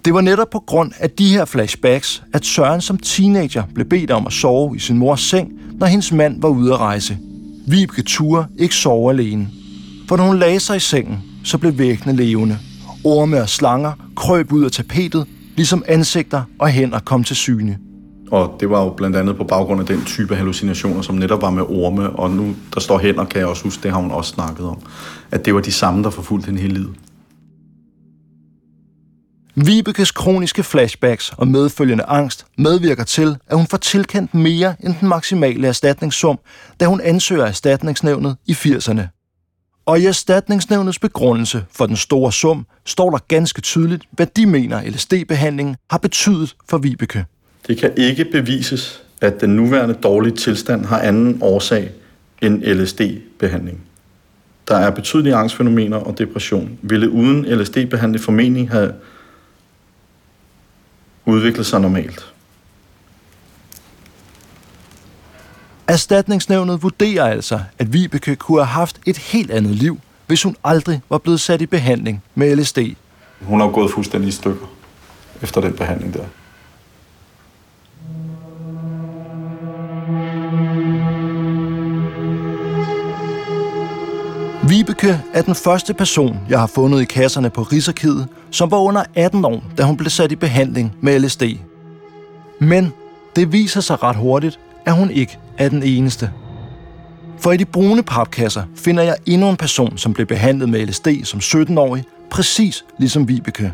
Det 0.04 0.14
var 0.14 0.20
netop 0.20 0.50
på 0.50 0.58
grund 0.58 0.92
af 0.98 1.10
de 1.10 1.28
her 1.28 1.44
flashbacks, 1.44 2.22
at 2.32 2.44
Søren 2.44 2.80
som 2.80 2.98
teenager 2.98 3.62
blev 3.74 3.86
bedt 3.86 4.10
om 4.10 4.26
at 4.26 4.32
sove 4.32 4.76
i 4.76 4.78
sin 4.78 4.98
mors 4.98 5.20
seng, 5.20 5.52
når 5.72 5.86
hendes 5.86 6.12
mand 6.12 6.40
var 6.40 6.48
ude 6.48 6.72
at 6.72 6.80
rejse. 6.80 7.18
Vibeke 7.66 8.02
Ture 8.02 8.46
ikke 8.58 8.74
sove 8.74 9.10
alene. 9.10 9.48
For 10.08 10.16
når 10.16 10.24
hun 10.24 10.38
lagde 10.38 10.60
sig 10.60 10.76
i 10.76 10.80
sengen, 10.80 11.18
så 11.44 11.58
blev 11.58 11.78
væggene 11.78 12.16
levende, 12.16 12.58
Orme 13.04 13.40
og 13.40 13.48
slanger 13.48 13.92
krøb 14.16 14.52
ud 14.52 14.64
af 14.64 14.70
tapetet, 14.70 15.26
ligesom 15.56 15.84
ansigter 15.88 16.42
og 16.58 16.68
hænder 16.68 16.98
kom 16.98 17.24
til 17.24 17.36
syne. 17.36 17.78
Og 18.30 18.56
det 18.60 18.70
var 18.70 18.84
jo 18.84 18.90
blandt 18.90 19.16
andet 19.16 19.36
på 19.36 19.44
baggrund 19.44 19.80
af 19.80 19.86
den 19.86 20.04
type 20.04 20.36
hallucinationer, 20.36 21.02
som 21.02 21.14
netop 21.14 21.42
var 21.42 21.50
med 21.50 21.62
orme, 21.62 22.10
og 22.10 22.30
nu 22.30 22.54
der 22.74 22.80
står 22.80 22.98
hænder, 22.98 23.24
kan 23.24 23.40
jeg 23.40 23.48
også 23.48 23.62
huske, 23.62 23.82
det 23.82 23.90
har 23.90 24.00
hun 24.00 24.10
også 24.10 24.30
snakket 24.30 24.66
om, 24.66 24.80
at 25.30 25.44
det 25.44 25.54
var 25.54 25.60
de 25.60 25.72
samme, 25.72 26.02
der 26.02 26.10
forfulgte 26.10 26.46
hende 26.46 26.60
hele 26.60 26.74
livet. 26.74 26.94
Vibekes 29.54 30.10
kroniske 30.10 30.62
flashbacks 30.62 31.32
og 31.36 31.48
medfølgende 31.48 32.04
angst 32.04 32.46
medvirker 32.58 33.04
til, 33.04 33.36
at 33.46 33.56
hun 33.56 33.66
får 33.66 33.78
tilkendt 33.78 34.34
mere 34.34 34.74
end 34.80 34.94
den 35.00 35.08
maksimale 35.08 35.68
erstatningssum, 35.68 36.38
da 36.80 36.86
hun 36.86 37.00
ansøger 37.00 37.44
erstatningsnævnet 37.44 38.36
i 38.46 38.52
80'erne. 38.52 39.17
Og 39.88 40.00
i 40.00 40.06
erstatningsnævnets 40.06 40.98
begrundelse 40.98 41.64
for 41.70 41.86
den 41.86 41.96
store 41.96 42.32
sum 42.32 42.66
står 42.84 43.10
der 43.10 43.18
ganske 43.28 43.60
tydeligt, 43.60 44.04
hvad 44.10 44.26
de 44.26 44.46
mener 44.46 44.82
LSD-behandlingen 44.90 45.76
har 45.90 45.98
betydet 45.98 46.56
for 46.68 46.78
Vibeke. 46.78 47.24
Det 47.66 47.78
kan 47.78 47.92
ikke 47.96 48.24
bevises, 48.24 49.02
at 49.20 49.40
den 49.40 49.50
nuværende 49.50 49.94
dårlige 49.94 50.36
tilstand 50.36 50.84
har 50.84 50.98
anden 50.98 51.38
årsag 51.40 51.90
end 52.42 52.62
LSD-behandling. 52.62 53.80
Der 54.68 54.76
er 54.76 54.90
betydelige 54.90 55.34
angstfænomener 55.34 55.96
og 55.96 56.18
depression. 56.18 56.78
Ville 56.82 57.10
uden 57.10 57.44
LSD-behandling 57.44 58.24
formentlig 58.24 58.70
have 58.70 58.92
udviklet 61.26 61.66
sig 61.66 61.80
normalt. 61.80 62.32
Erstatningsnævnet 65.88 66.82
vurderer 66.82 67.24
altså, 67.24 67.60
at 67.78 67.92
Vibeke 67.92 68.36
kunne 68.36 68.58
have 68.58 68.66
haft 68.66 69.00
et 69.06 69.18
helt 69.18 69.50
andet 69.50 69.74
liv, 69.74 70.00
hvis 70.26 70.42
hun 70.42 70.56
aldrig 70.64 71.00
var 71.10 71.18
blevet 71.18 71.40
sat 71.40 71.60
i 71.60 71.66
behandling 71.66 72.22
med 72.34 72.56
LSD. 72.56 72.78
Hun 73.42 73.60
har 73.60 73.68
gået 73.68 73.90
fuldstændig 73.90 74.28
i 74.28 74.32
stykker 74.32 74.66
efter 75.42 75.60
den 75.60 75.72
behandling 75.72 76.14
der. 76.14 76.24
Vibeke 84.68 85.20
er 85.34 85.42
den 85.42 85.54
første 85.54 85.94
person, 85.94 86.40
jeg 86.48 86.60
har 86.60 86.66
fundet 86.66 87.02
i 87.02 87.04
kasserne 87.04 87.50
på 87.50 87.62
Rigsarkivet, 87.62 88.28
som 88.50 88.70
var 88.70 88.78
under 88.78 89.04
18 89.14 89.44
år, 89.44 89.62
da 89.78 89.82
hun 89.82 89.96
blev 89.96 90.10
sat 90.10 90.32
i 90.32 90.36
behandling 90.36 90.94
med 91.00 91.18
LSD. 91.18 91.42
Men 92.58 92.92
det 93.36 93.52
viser 93.52 93.80
sig 93.80 94.02
ret 94.02 94.16
hurtigt, 94.16 94.60
at 94.86 94.94
hun 94.94 95.10
ikke 95.10 95.38
er 95.58 95.68
den 95.68 95.82
eneste. 95.82 96.30
For 97.38 97.52
i 97.52 97.56
de 97.56 97.64
brune 97.64 98.02
papkasser 98.02 98.62
finder 98.76 99.02
jeg 99.02 99.16
endnu 99.26 99.50
en 99.50 99.56
person, 99.56 99.98
som 99.98 100.14
blev 100.14 100.26
behandlet 100.26 100.68
med 100.68 100.86
LSD 100.86 101.08
som 101.24 101.40
17-årig, 101.40 102.04
præcis 102.30 102.84
ligesom 102.98 103.28
Vibeke. 103.28 103.72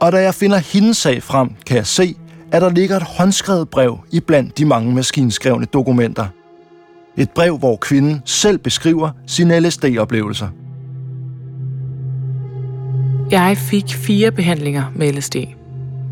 Og 0.00 0.12
da 0.12 0.16
jeg 0.22 0.34
finder 0.34 0.58
hendes 0.58 0.96
sag 0.96 1.22
frem, 1.22 1.50
kan 1.66 1.76
jeg 1.76 1.86
se, 1.86 2.16
at 2.52 2.62
der 2.62 2.70
ligger 2.70 2.96
et 2.96 3.02
håndskrevet 3.02 3.68
brev 3.68 3.98
i 4.10 4.20
blandt 4.20 4.58
de 4.58 4.64
mange 4.64 4.94
maskinskrevne 4.94 5.64
dokumenter. 5.66 6.26
Et 7.16 7.30
brev, 7.30 7.58
hvor 7.58 7.76
kvinden 7.76 8.22
selv 8.24 8.58
beskriver 8.58 9.10
sine 9.26 9.60
LSD-oplevelser. 9.60 10.48
Jeg 13.30 13.56
fik 13.56 13.94
fire 13.94 14.32
behandlinger 14.32 14.84
med 14.96 15.12
LSD. 15.12 15.36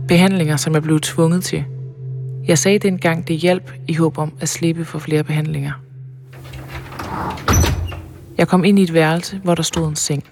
Behandlinger, 0.08 0.56
som 0.56 0.74
jeg 0.74 0.82
blev 0.82 1.00
tvunget 1.00 1.44
til. 1.44 1.64
Jeg 2.46 2.58
sagde 2.58 2.78
dengang, 2.78 3.28
det 3.28 3.36
hjalp 3.36 3.72
i 3.88 3.94
håb 3.94 4.18
om 4.18 4.32
at 4.40 4.48
slippe 4.48 4.84
for 4.84 4.98
flere 4.98 5.24
behandlinger. 5.24 5.72
Jeg 8.38 8.48
kom 8.48 8.64
ind 8.64 8.78
i 8.78 8.82
et 8.82 8.94
værelse, 8.94 9.40
hvor 9.44 9.54
der 9.54 9.62
stod 9.62 9.88
en 9.88 9.96
seng. 9.96 10.24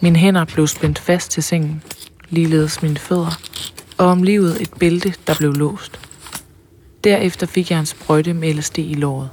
Mine 0.00 0.18
hænder 0.18 0.44
blev 0.44 0.66
spændt 0.66 0.98
fast 0.98 1.30
til 1.30 1.42
sengen, 1.42 1.82
ligeledes 2.28 2.82
mine 2.82 2.96
fødder, 2.96 3.40
og 3.98 4.06
om 4.06 4.22
livet 4.22 4.62
et 4.62 4.70
bælte, 4.80 5.14
der 5.26 5.34
blev 5.38 5.52
låst. 5.52 6.00
Derefter 7.04 7.46
fik 7.46 7.70
jeg 7.70 7.78
en 7.78 7.86
sprøjte 7.86 8.34
med 8.34 8.54
LSD 8.54 8.78
i 8.78 8.94
låret. 8.94 9.30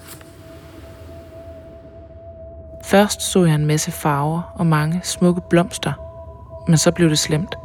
Først 2.86 3.22
så 3.22 3.46
jeg 3.46 3.56
en 3.56 3.66
masse 3.66 3.92
farver 3.92 4.42
og 4.56 4.66
mange 4.66 5.02
smukke 5.04 5.42
blomster, 5.50 5.94
men 6.68 6.78
så 6.78 6.92
blev 6.92 7.10
det 7.10 7.20
slemt. 7.20 7.56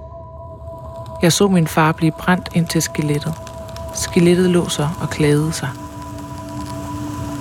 Jeg 1.23 1.33
så 1.33 1.49
min 1.49 1.67
far 1.67 1.93
blive 1.93 2.13
brændt 2.13 2.49
ind 2.55 2.67
til 2.67 2.83
skelettet. 2.83 3.35
Skelettet 3.97 4.51
lå 4.51 4.69
så 4.69 4.89
og 5.01 5.11
klagede 5.11 5.53
sig. 5.53 5.69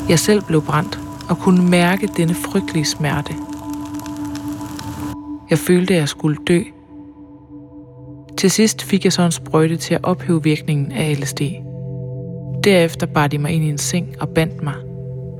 Jeg 0.09 0.19
selv 0.19 0.43
blev 0.43 0.61
brændt 0.61 0.99
og 1.29 1.37
kunne 1.37 1.69
mærke 1.69 2.07
denne 2.17 2.33
frygtelige 2.33 2.85
smerte. 2.85 3.33
Jeg 5.49 5.57
følte, 5.57 5.93
at 5.93 5.99
jeg 5.99 6.09
skulle 6.09 6.37
dø. 6.47 6.61
Til 8.37 8.51
sidst 8.51 8.83
fik 8.83 9.03
jeg 9.03 9.13
så 9.13 9.21
en 9.21 9.31
sprøjte 9.31 9.77
til 9.77 9.93
at 9.93 10.03
ophæve 10.03 10.43
virkningen 10.43 10.91
af 10.91 11.19
LSD. 11.19 11.41
Derefter 12.63 13.05
bar 13.05 13.27
de 13.27 13.37
mig 13.37 13.51
ind 13.51 13.63
i 13.63 13.69
en 13.69 13.77
seng 13.77 14.15
og 14.19 14.29
bandt 14.29 14.63
mig, 14.63 14.75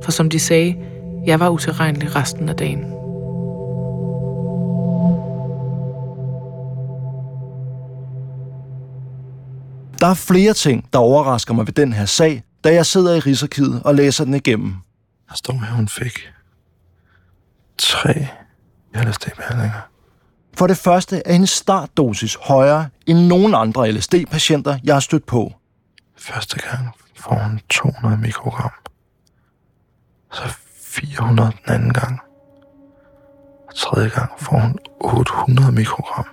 for 0.02 0.10
som 0.10 0.30
de 0.30 0.40
sagde, 0.40 0.76
jeg 1.26 1.40
var 1.40 1.48
utilregnelig 1.48 2.16
resten 2.16 2.48
af 2.48 2.56
dagen. 2.56 2.84
Der 10.00 10.06
er 10.06 10.14
flere 10.14 10.52
ting, 10.52 10.92
der 10.92 10.98
overrasker 10.98 11.54
mig 11.54 11.66
ved 11.66 11.72
den 11.72 11.92
her 11.92 12.04
sag, 12.04 12.42
da 12.64 12.74
jeg 12.74 12.86
sidder 12.86 13.14
i 13.14 13.18
Rigsarkivet 13.18 13.82
og 13.82 13.94
læser 13.94 14.24
den 14.24 14.34
igennem. 14.34 14.74
Der 15.28 15.34
står 15.34 15.52
at 15.52 15.68
hun 15.68 15.88
fik 15.88 16.32
tre 17.78 18.28
LSD-behandlinger. 18.94 19.80
For 20.56 20.66
det 20.66 20.76
første 20.76 21.22
er 21.26 21.32
hendes 21.32 21.50
startdosis 21.50 22.38
højere 22.42 22.88
end 23.06 23.18
nogen 23.18 23.54
andre 23.54 23.92
LSD-patienter, 23.92 24.78
jeg 24.84 24.94
har 24.94 25.00
stødt 25.00 25.26
på. 25.26 25.52
Første 26.18 26.58
gang 26.58 26.90
får 27.16 27.34
hun 27.34 27.60
200 27.70 28.16
mikrogram. 28.16 28.70
Så 30.32 30.42
400 30.80 31.50
den 31.50 31.74
anden 31.74 31.92
gang. 31.92 32.20
Og 33.68 33.74
tredje 33.74 34.08
gang 34.08 34.30
får 34.38 34.58
hun 34.58 34.78
800 35.00 35.72
mikrogram. 35.72 36.26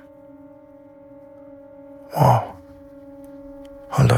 Wow. 2.17 2.62
Hold 3.93 4.09
da. 4.09 4.17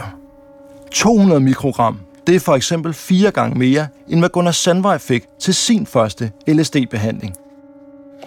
200 0.91 1.41
mikrogram, 1.41 1.99
det 2.27 2.35
er 2.35 2.39
for 2.39 2.55
eksempel 2.55 2.93
fire 2.93 3.31
gange 3.31 3.59
mere, 3.59 3.87
end 4.07 4.19
hvad 4.19 4.29
Gunnar 4.29 4.51
Sandvej 4.51 4.97
fik 4.97 5.23
til 5.39 5.53
sin 5.53 5.85
første 5.85 6.31
LSD-behandling. 6.47 7.35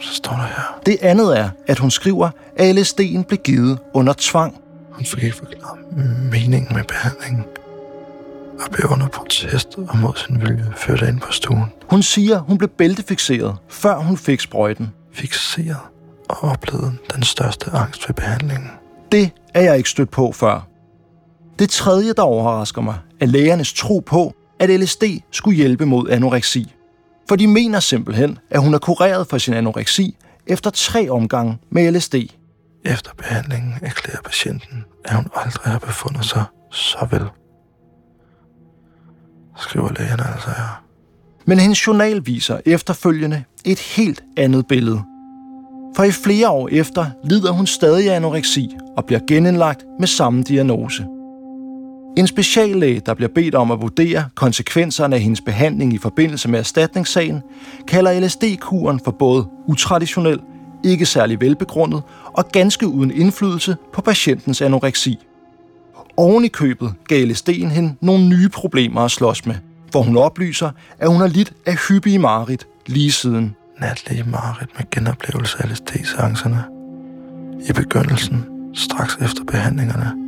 Så 0.00 0.14
står 0.14 0.32
der 0.32 0.42
her. 0.42 0.80
Det 0.86 0.96
andet 1.02 1.38
er, 1.38 1.50
at 1.66 1.78
hun 1.78 1.90
skriver, 1.90 2.30
at 2.56 2.76
LSD'en 2.76 3.22
blev 3.22 3.38
givet 3.44 3.78
under 3.94 4.14
tvang. 4.18 4.60
Hun 4.90 5.04
fik 5.04 5.22
ikke 5.22 5.36
forklaret 5.36 5.78
meningen 6.32 6.76
med 6.76 6.84
behandlingen. 6.84 7.44
Og 8.64 8.70
blev 8.72 8.90
under 8.90 9.08
protest 9.08 9.78
og 9.88 9.98
mod 9.98 10.12
sin 10.16 10.40
vilje 10.40 10.72
ført 10.76 11.02
ind 11.02 11.20
på 11.20 11.32
stuen. 11.32 11.72
Hun 11.90 12.02
siger, 12.02 12.38
hun 12.38 12.58
blev 12.58 12.68
bæltefixeret, 12.68 13.56
før 13.68 13.96
hun 13.96 14.16
fik 14.16 14.40
sprøjten. 14.40 14.92
Fixeret 15.12 15.76
og 16.28 16.44
oplevede 16.44 16.92
den 17.14 17.22
største 17.22 17.70
angst 17.70 18.08
ved 18.08 18.14
behandlingen. 18.14 18.70
Det 19.12 19.30
er 19.54 19.62
jeg 19.62 19.76
ikke 19.76 19.90
stødt 19.90 20.10
på 20.10 20.32
før. 20.32 20.67
Det 21.58 21.70
tredje, 21.70 22.12
der 22.12 22.22
overrasker 22.22 22.82
mig, 22.82 22.98
er 23.20 23.26
lægernes 23.26 23.72
tro 23.72 23.98
på, 24.06 24.34
at 24.60 24.80
LSD 24.80 25.02
skulle 25.30 25.56
hjælpe 25.56 25.86
mod 25.86 26.10
anoreksi. 26.10 26.74
For 27.28 27.36
de 27.36 27.46
mener 27.46 27.80
simpelthen, 27.80 28.38
at 28.50 28.60
hun 28.60 28.74
er 28.74 28.78
kureret 28.78 29.26
for 29.26 29.38
sin 29.38 29.54
anoreksi 29.54 30.16
efter 30.46 30.70
tre 30.70 31.10
omgange 31.10 31.58
med 31.70 31.92
LSD. 31.92 32.14
Efter 32.84 33.10
behandlingen 33.18 33.74
erklærer 33.82 34.22
patienten, 34.24 34.84
at 35.04 35.16
hun 35.16 35.26
aldrig 35.34 35.72
har 35.72 35.78
befundet 35.78 36.24
sig 36.24 36.44
så 36.72 37.06
vel. 37.10 37.24
Skriver 39.56 39.88
lægen 39.98 40.20
altså 40.32 40.48
her. 40.48 40.82
Men 41.46 41.58
hendes 41.58 41.86
journal 41.86 42.26
viser 42.26 42.60
efterfølgende 42.66 43.44
et 43.64 43.78
helt 43.78 44.22
andet 44.36 44.66
billede. 44.68 45.02
For 45.96 46.04
i 46.04 46.10
flere 46.10 46.50
år 46.50 46.68
efter 46.72 47.06
lider 47.24 47.52
hun 47.52 47.66
stadig 47.66 48.10
af 48.10 48.16
anoreksi 48.16 48.76
og 48.96 49.04
bliver 49.04 49.20
genindlagt 49.28 49.84
med 50.00 50.06
samme 50.06 50.42
diagnose. 50.42 51.06
En 52.18 52.26
speciallæge, 52.26 53.00
der 53.06 53.14
bliver 53.14 53.28
bedt 53.34 53.54
om 53.54 53.70
at 53.70 53.80
vurdere 53.80 54.24
konsekvenserne 54.34 55.16
af 55.16 55.22
hendes 55.22 55.40
behandling 55.40 55.92
i 55.92 55.98
forbindelse 55.98 56.48
med 56.48 56.58
erstatningssagen, 56.58 57.42
kalder 57.88 58.20
LSD-kuren 58.20 59.00
for 59.04 59.10
både 59.10 59.46
utraditionel, 59.66 60.40
ikke 60.84 61.06
særlig 61.06 61.40
velbegrundet 61.40 62.02
og 62.32 62.48
ganske 62.48 62.86
uden 62.86 63.10
indflydelse 63.10 63.76
på 63.92 64.00
patientens 64.02 64.62
anoreksi. 64.62 65.18
Oven 66.16 66.44
i 66.44 66.48
købet 66.48 66.92
gav 67.08 67.26
LSD'en 67.26 67.66
hende 67.66 67.94
nogle 68.00 68.28
nye 68.28 68.48
problemer 68.48 69.00
at 69.00 69.10
slås 69.10 69.46
med, 69.46 69.54
hvor 69.90 70.02
hun 70.02 70.16
oplyser, 70.16 70.70
at 70.98 71.08
hun 71.08 71.20
har 71.20 71.28
lidt 71.28 71.52
af 71.66 71.76
hyppige 71.88 72.18
mareridt 72.18 72.66
lige 72.86 73.12
siden. 73.12 73.54
Natlige 73.80 74.24
mareridt 74.24 74.70
med 74.76 74.90
genoplevelse 74.90 75.56
af 75.60 75.70
LSD-seancerne. 75.70 76.64
I 77.68 77.72
begyndelsen, 77.72 78.44
straks 78.74 79.18
efter 79.22 79.44
behandlingerne, 79.44 80.27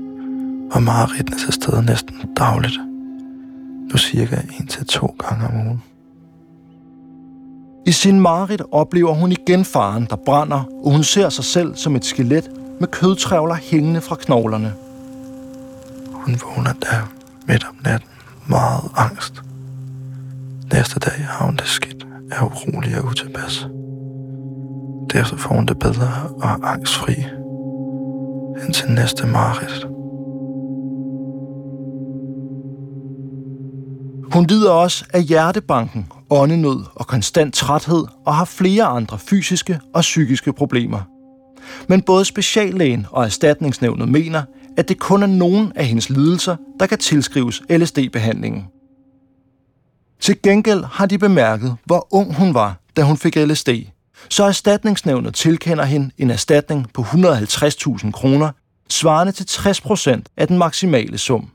var 0.75 0.81
mareridtene 0.81 1.39
til 1.39 1.53
stede 1.53 1.85
næsten 1.87 2.15
dagligt. 2.37 2.79
Nu 3.93 3.97
cirka 3.97 4.37
en 4.61 4.67
til 4.67 4.87
to 4.87 5.17
gange 5.19 5.47
om 5.47 5.67
ugen. 5.67 5.83
I 7.87 7.93
sin 7.93 8.21
mareridt 8.21 8.63
oplever 8.73 9.15
hun 9.15 9.33
igen 9.33 9.65
faren, 9.65 10.07
der 10.11 10.17
brænder, 10.17 10.65
og 10.85 10.93
hun 10.93 11.03
ser 11.03 11.29
sig 11.29 11.45
selv 11.45 11.77
som 11.77 11.97
et 11.97 12.05
skelet 12.05 12.51
med 12.81 12.89
kødtrævler 12.89 13.55
hængende 13.55 14.01
fra 14.01 14.17
knoglerne. 14.17 14.73
Hun 16.13 16.41
vågner 16.43 16.73
der 16.73 17.13
midt 17.47 17.67
om 17.69 17.77
natten, 17.85 18.09
meget 18.47 18.91
angst. 18.97 19.43
Næste 20.73 21.01
dag 21.01 21.27
har 21.29 21.47
hun 21.47 21.57
det 21.57 21.67
skidt, 21.67 22.07
er 22.33 22.43
urolig 22.43 22.99
og 22.99 23.05
utilpas. 23.05 23.67
Derefter 25.13 25.37
får 25.37 25.55
hun 25.55 25.67
det 25.67 25.79
bedre 25.79 26.13
og 26.43 26.73
angstfri. 26.73 27.15
Indtil 28.67 28.93
næste 28.93 29.27
mareridt. 29.27 29.90
Hun 34.33 34.47
lider 34.47 34.71
også 34.71 35.05
af 35.13 35.23
hjertebanken, 35.23 36.07
åndenød 36.31 36.85
og 36.95 37.07
konstant 37.07 37.55
træthed 37.55 38.05
og 38.27 38.35
har 38.35 38.45
flere 38.45 38.85
andre 38.85 39.19
fysiske 39.19 39.81
og 39.95 40.01
psykiske 40.01 40.53
problemer. 40.53 41.01
Men 41.89 42.03
både 42.03 42.25
speciallægen 42.25 43.07
og 43.11 43.25
erstatningsnævnet 43.25 44.09
mener, 44.09 44.43
at 44.77 44.89
det 44.89 44.99
kun 44.99 45.23
er 45.23 45.27
nogen 45.27 45.73
af 45.75 45.87
hendes 45.87 46.11
lidelser, 46.11 46.57
der 46.81 46.87
kan 46.87 46.99
tilskrives 46.99 47.63
LSD-behandlingen. 47.71 48.65
Til 50.21 50.43
gengæld 50.43 50.85
har 50.85 51.07
de 51.07 51.19
bemærket, 51.19 51.77
hvor 51.85 52.07
ung 52.11 52.35
hun 52.35 52.55
var, 52.55 52.81
da 52.97 53.03
hun 53.03 53.17
fik 53.17 53.37
LSD. 53.37 53.69
Så 54.29 54.45
erstatningsnævnet 54.45 55.35
tilkender 55.35 55.85
hende 55.85 56.11
en 56.19 56.31
erstatning 56.31 56.87
på 56.95 57.03
150.000 57.03 58.11
kroner, 58.11 58.51
svarende 58.89 59.33
til 59.33 59.47
60 59.47 59.81
procent 59.81 60.29
af 60.37 60.49
den 60.49 60.59
maksimale 60.59 61.19
sum. 61.19 61.51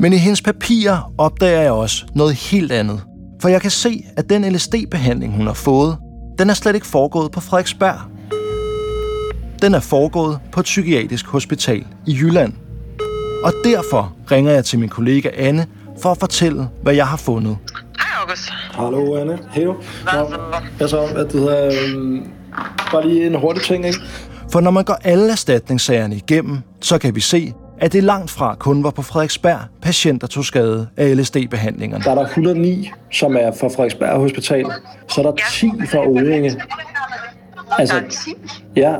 Men 0.00 0.12
i 0.12 0.16
hendes 0.16 0.42
papirer 0.42 1.12
opdager 1.18 1.60
jeg 1.60 1.72
også 1.72 2.04
noget 2.14 2.34
helt 2.34 2.72
andet. 2.72 3.00
For 3.42 3.48
jeg 3.48 3.60
kan 3.62 3.70
se, 3.70 4.04
at 4.16 4.30
den 4.30 4.52
LSD-behandling, 4.52 5.36
hun 5.36 5.46
har 5.46 5.52
fået, 5.54 5.96
den 6.38 6.50
er 6.50 6.54
slet 6.54 6.74
ikke 6.74 6.86
foregået 6.86 7.30
på 7.32 7.40
Frederiksberg. 7.40 7.98
Den 9.62 9.74
er 9.74 9.80
foregået 9.80 10.38
på 10.52 10.60
et 10.60 10.64
psykiatrisk 10.64 11.26
hospital 11.26 11.86
i 12.06 12.14
Jylland. 12.14 12.52
Og 13.44 13.52
derfor 13.64 14.12
ringer 14.30 14.52
jeg 14.52 14.64
til 14.64 14.78
min 14.78 14.88
kollega 14.88 15.28
Anne 15.36 15.66
for 16.02 16.10
at 16.10 16.18
fortælle, 16.18 16.68
hvad 16.82 16.94
jeg 16.94 17.06
har 17.06 17.16
fundet. 17.16 17.56
Hej, 17.98 18.08
August. 18.22 18.50
Hallo, 18.72 19.16
Anne. 19.20 19.38
Hej. 19.50 19.64
Nå, 19.64 19.74
Hvad 20.78 20.88
så? 20.88 21.08
hvad 21.12 21.24
det 21.24 21.32
hedder... 21.32 21.66
øhm, 21.94 22.22
Bare 22.92 23.08
lige 23.08 23.26
en 23.26 23.34
hurtig 23.34 23.62
ting, 23.62 23.86
ikke? 23.86 23.98
For 24.52 24.60
når 24.60 24.70
man 24.70 24.84
går 24.84 24.98
alle 25.04 25.32
erstatningssagerne 25.32 26.16
igennem, 26.16 26.58
så 26.80 26.98
kan 26.98 27.14
vi 27.14 27.20
se, 27.20 27.52
at 27.80 27.92
det 27.92 28.04
langt 28.04 28.30
fra 28.30 28.54
kun 28.54 28.84
var 28.84 28.90
på 28.90 29.02
Frederiksberg, 29.02 29.58
patienter 29.82 30.26
tog 30.26 30.44
skade 30.44 30.88
af 30.96 31.16
LSD-behandlingerne. 31.16 32.04
Der 32.04 32.10
er 32.10 32.14
der 32.14 32.22
109, 32.22 32.90
som 33.12 33.36
er 33.36 33.52
fra 33.60 33.68
Frederiksberg 33.68 34.20
Hospital. 34.20 34.66
Så 35.08 35.20
er 35.20 35.24
der 35.24 35.32
10 35.50 35.70
fra 35.86 36.08
Odense. 36.08 36.60
Altså, 37.78 37.94
Der 37.94 38.08
10. 38.08 38.30
ja, 38.76 38.94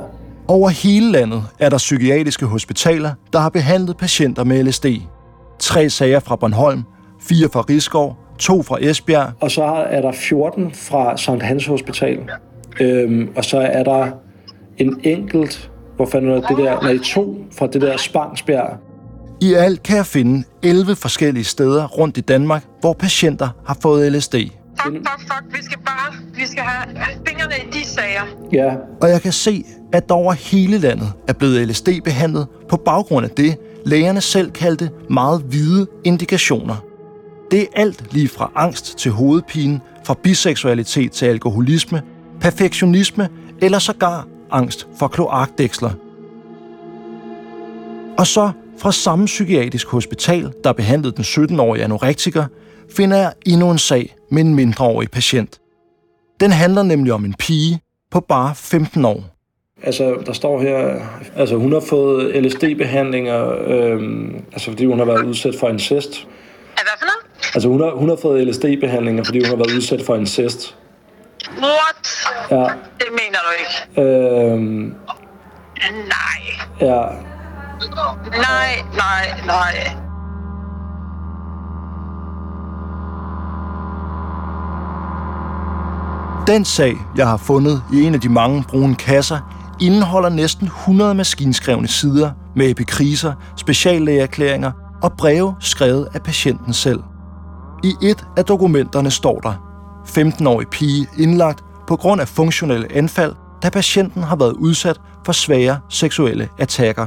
Over 0.49 0.69
hele 0.69 1.13
landet 1.13 1.43
er 1.59 1.69
der 1.69 1.79
psykiatriske 1.79 2.47
hospitaler, 2.47 3.11
der 3.33 3.39
har 3.39 3.49
behandlet 3.49 3.97
patienter 3.97 4.45
med 4.45 4.65
LSD. 4.65 4.87
Tre 5.59 5.91
sager 5.91 6.21
fra 6.21 6.37
Bornholm, 6.37 6.83
fire 7.21 7.49
fra 7.53 7.61
Rigskov, 7.61 8.17
to 8.39 8.63
fra 8.63 8.79
Esbjerg, 8.81 9.33
og 9.41 9.51
så 9.51 9.65
er 9.65 10.01
der 10.01 10.13
14 10.13 10.71
fra 10.75 11.17
Sankt 11.17 11.43
Hans 11.43 11.67
Hospital. 11.67 12.19
Øhm, 12.81 13.29
og 13.37 13.45
så 13.45 13.59
er 13.59 13.85
der 13.85 14.07
en 14.79 15.01
enkelt, 15.05 15.71
hvor 15.99 16.07
fanden 16.07 16.31
er 16.31 16.41
det 16.41 16.57
der, 16.57 16.81
nej, 16.83 16.99
to 16.99 17.37
fra 17.59 17.67
det 17.67 17.81
der 17.81 17.97
Spangsbjerg. 17.97 18.79
I 19.41 19.55
alt 19.55 19.83
kan 19.83 19.97
jeg 19.97 20.07
finde 20.07 20.45
11 20.63 20.97
forskellige 20.97 21.45
steder 21.45 21.87
rundt 21.87 22.19
i 22.19 22.21
Danmark, 22.21 22.65
hvor 22.81 22.93
patienter 22.93 23.49
har 23.67 23.77
fået 23.83 24.13
LSD. 24.13 24.35
Fuck, 24.35 24.97
fuck, 24.97 25.21
fuck. 25.21 25.57
Vi 25.57 25.65
skal 25.65 25.79
bare... 25.79 26.15
Vi 26.35 26.47
skal 26.47 26.63
have 26.63 26.97
fingrene 27.29 27.55
i 27.55 27.71
de 27.73 27.87
sager. 27.87 28.23
Ja, 28.53 28.75
Og 29.01 29.09
jeg 29.09 29.23
kan 29.23 29.33
se, 29.33 29.65
at 29.93 30.09
der 30.09 30.15
over 30.15 30.33
hele 30.33 30.79
landet 30.79 31.13
er 31.29 31.33
blevet 31.33 31.69
LSD 31.69 31.89
behandlet 32.05 32.47
på 32.69 32.77
baggrund 32.77 33.25
af 33.25 33.31
det, 33.31 33.57
lægerne 33.87 34.21
selv 34.21 34.51
kaldte 34.51 34.91
meget 35.11 35.43
hvide 35.43 35.87
indikationer. 36.05 36.77
Det 37.51 37.61
er 37.61 37.67
alt 37.75 38.13
lige 38.13 38.29
fra 38.29 38.51
angst 38.55 38.99
til 38.99 39.11
hovedpine, 39.11 39.81
fra 40.05 40.15
biseksualitet 40.23 41.13
til 41.13 41.27
alkoholisme, 41.27 42.03
perfektionisme 42.41 43.29
eller 43.63 43.79
sågar 43.79 44.27
angst 44.51 44.89
for 44.99 45.09
kloakdæksler. 45.09 45.91
Og 48.19 48.27
så 48.27 48.51
fra 48.79 48.93
samme 48.93 49.27
psykiatrisk 49.27 49.89
hospital, 49.89 50.53
der 50.65 50.73
behandlede 50.73 51.13
den 51.17 51.25
17-årige 51.25 51.85
anorektiker, 51.85 52.45
finder 52.97 53.17
jeg 53.17 53.33
endnu 53.47 53.71
en 53.71 53.79
sag 53.79 54.15
med 54.31 54.43
en 54.43 54.55
mindreårig 54.55 55.11
patient. 55.11 55.61
Den 56.41 56.51
handler 56.51 56.83
nemlig 56.83 57.13
om 57.13 57.25
en 57.25 57.35
pige 57.39 57.81
på 58.11 58.21
bare 58.21 58.55
15 58.55 59.05
år. 59.05 59.25
altså 59.83 60.17
der 60.27 60.33
står 60.33 60.61
her, 60.61 61.01
altså 61.37 61.57
hun 61.57 61.73
har 61.73 61.81
fået 61.81 62.45
LSD-behandlinger, 62.45 63.53
øhm, 63.67 64.37
altså 64.53 64.71
fordi 64.71 64.85
hun 64.85 64.99
har 64.99 65.05
været 65.05 65.25
udsat 65.25 65.55
for 65.61 65.69
incest. 65.69 66.27
Hvad 66.75 66.85
for 66.99 67.05
noget? 67.05 67.55
Altså 67.55 67.69
hun 67.69 67.81
har, 67.81 67.91
hun 67.91 68.09
har 68.09 68.17
fået 68.17 68.47
LSD-behandlinger, 68.49 69.25
fordi 69.25 69.39
hun 69.39 69.49
har 69.49 69.57
været 69.57 69.75
udsat 69.77 70.03
for 70.03 70.17
incest. 70.17 70.77
What? 71.57 72.29
Ja, 72.51 72.57
Det 72.99 73.09
mener 73.11 73.39
du 73.47 73.51
ikke. 73.59 74.03
øhm, 74.03 74.95
Nej. 76.09 76.41
ja, 76.81 77.03
Nej, 78.31 78.85
nej, 78.97 79.41
nej. 79.47 79.91
Den 86.47 86.65
sag, 86.65 86.97
jeg 87.17 87.29
har 87.29 87.37
fundet 87.37 87.83
i 87.93 88.03
en 88.03 88.15
af 88.15 88.21
de 88.21 88.29
mange 88.29 88.65
brune 88.69 88.95
kasser, 88.95 89.39
indeholder 89.81 90.29
næsten 90.29 90.67
100 90.67 91.15
maskinskrevne 91.15 91.89
sider 91.89 92.31
med 92.57 92.71
epikriser, 92.71 93.33
speciallægeerklæringer 93.57 94.73
og 95.03 95.13
breve 95.13 95.55
skrevet 95.61 96.09
af 96.15 96.23
patienten 96.23 96.73
selv. 96.73 97.03
I 97.85 97.95
et 98.03 98.27
af 98.37 98.45
dokumenterne 98.45 99.11
står 99.11 99.39
der 99.41 99.68
15-årig 100.09 100.69
pige 100.69 101.07
indlagt 101.19 101.65
på 101.87 101.97
grund 101.97 102.21
af 102.21 102.29
funktionelle 102.29 102.93
anfald, 102.93 103.35
da 103.63 103.71
patienten 103.71 104.23
har 104.23 104.37
været 104.37 104.53
udsat 104.53 105.01
for 105.25 105.33
svære 105.33 105.81
seksuelle 105.89 106.49
attacker. 106.59 107.07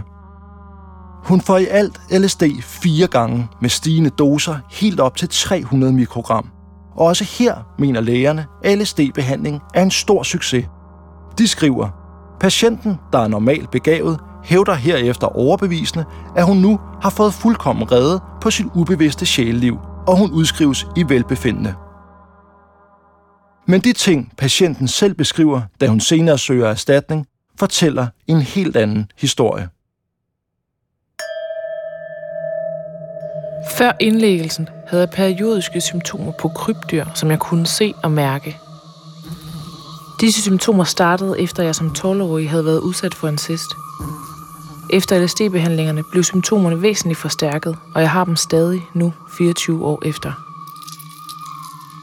Hun 1.24 1.42
får 1.42 1.58
i 1.58 1.66
alt 1.66 2.02
LSD 2.12 2.44
fire 2.62 3.08
gange 3.08 3.48
med 3.62 3.70
stigende 3.70 4.10
doser 4.10 4.56
helt 4.72 5.00
op 5.00 5.18
til 5.18 5.30
300 5.30 5.94
mikrogram. 5.94 6.50
Og 6.96 7.06
også 7.06 7.24
her 7.24 7.56
mener 7.80 8.02
lægerne, 8.02 8.46
at 8.64 8.78
LSD-behandling 8.78 9.62
er 9.74 9.82
en 9.84 9.92
stor 9.92 10.24
succes. 10.24 10.66
De 11.38 11.48
skriver, 11.48 11.90
patienten, 12.40 13.00
der 13.14 13.20
er 13.20 13.28
normalt 13.28 13.72
begavet, 13.72 14.20
hævder 14.44 14.74
herefter 14.74 15.28
overbevisende, 15.28 16.06
at 16.36 16.46
hun 16.46 16.58
nu 16.58 16.80
har 17.02 17.10
fået 17.10 17.34
fuldkommen 17.34 17.92
redde 17.92 18.20
på 18.42 18.52
sit 18.52 18.66
ubevidste 18.76 19.26
sjæleliv, 19.26 19.78
og 20.08 20.18
hun 20.18 20.32
udskrives 20.32 20.88
i 20.98 21.04
velbefindende. 21.10 21.74
Men 23.72 23.82
de 23.82 23.94
ting, 23.94 24.34
patienten 24.38 24.88
selv 24.88 25.14
beskriver, 25.14 25.62
da 25.82 25.88
hun 25.88 26.00
senere 26.00 26.38
søger 26.38 26.68
erstatning, 26.68 27.28
fortæller 27.60 28.08
en 28.28 28.42
helt 28.42 28.78
anden 28.78 29.12
historie. 29.18 29.70
Før 33.78 33.92
indlæggelsen 34.00 34.70
havde 34.88 35.02
jeg 35.02 35.10
periodiske 35.10 35.82
symptomer 35.82 36.32
på 36.40 36.48
krybdyr, 36.48 37.06
som 37.16 37.32
jeg 37.32 37.40
kunne 37.40 37.68
se 37.68 37.94
og 38.04 38.12
mærke. 38.12 38.58
Disse 40.22 40.42
symptomer 40.42 40.84
startede 40.84 41.40
efter 41.40 41.64
jeg 41.64 41.76
som 41.76 41.96
12-årig 41.98 42.50
havde 42.50 42.66
været 42.66 42.80
udsat 42.80 43.14
for 43.14 43.28
incest. 43.28 43.70
Efter 44.94 45.26
LSD-behandlingerne 45.26 46.04
blev 46.12 46.24
symptomerne 46.24 46.82
væsentligt 46.82 47.20
forstærket, 47.20 47.78
og 47.96 48.02
jeg 48.02 48.10
har 48.10 48.26
dem 48.26 48.36
stadig 48.36 48.82
nu 48.94 49.14
24 49.38 49.86
år 49.86 50.02
efter. 50.06 50.32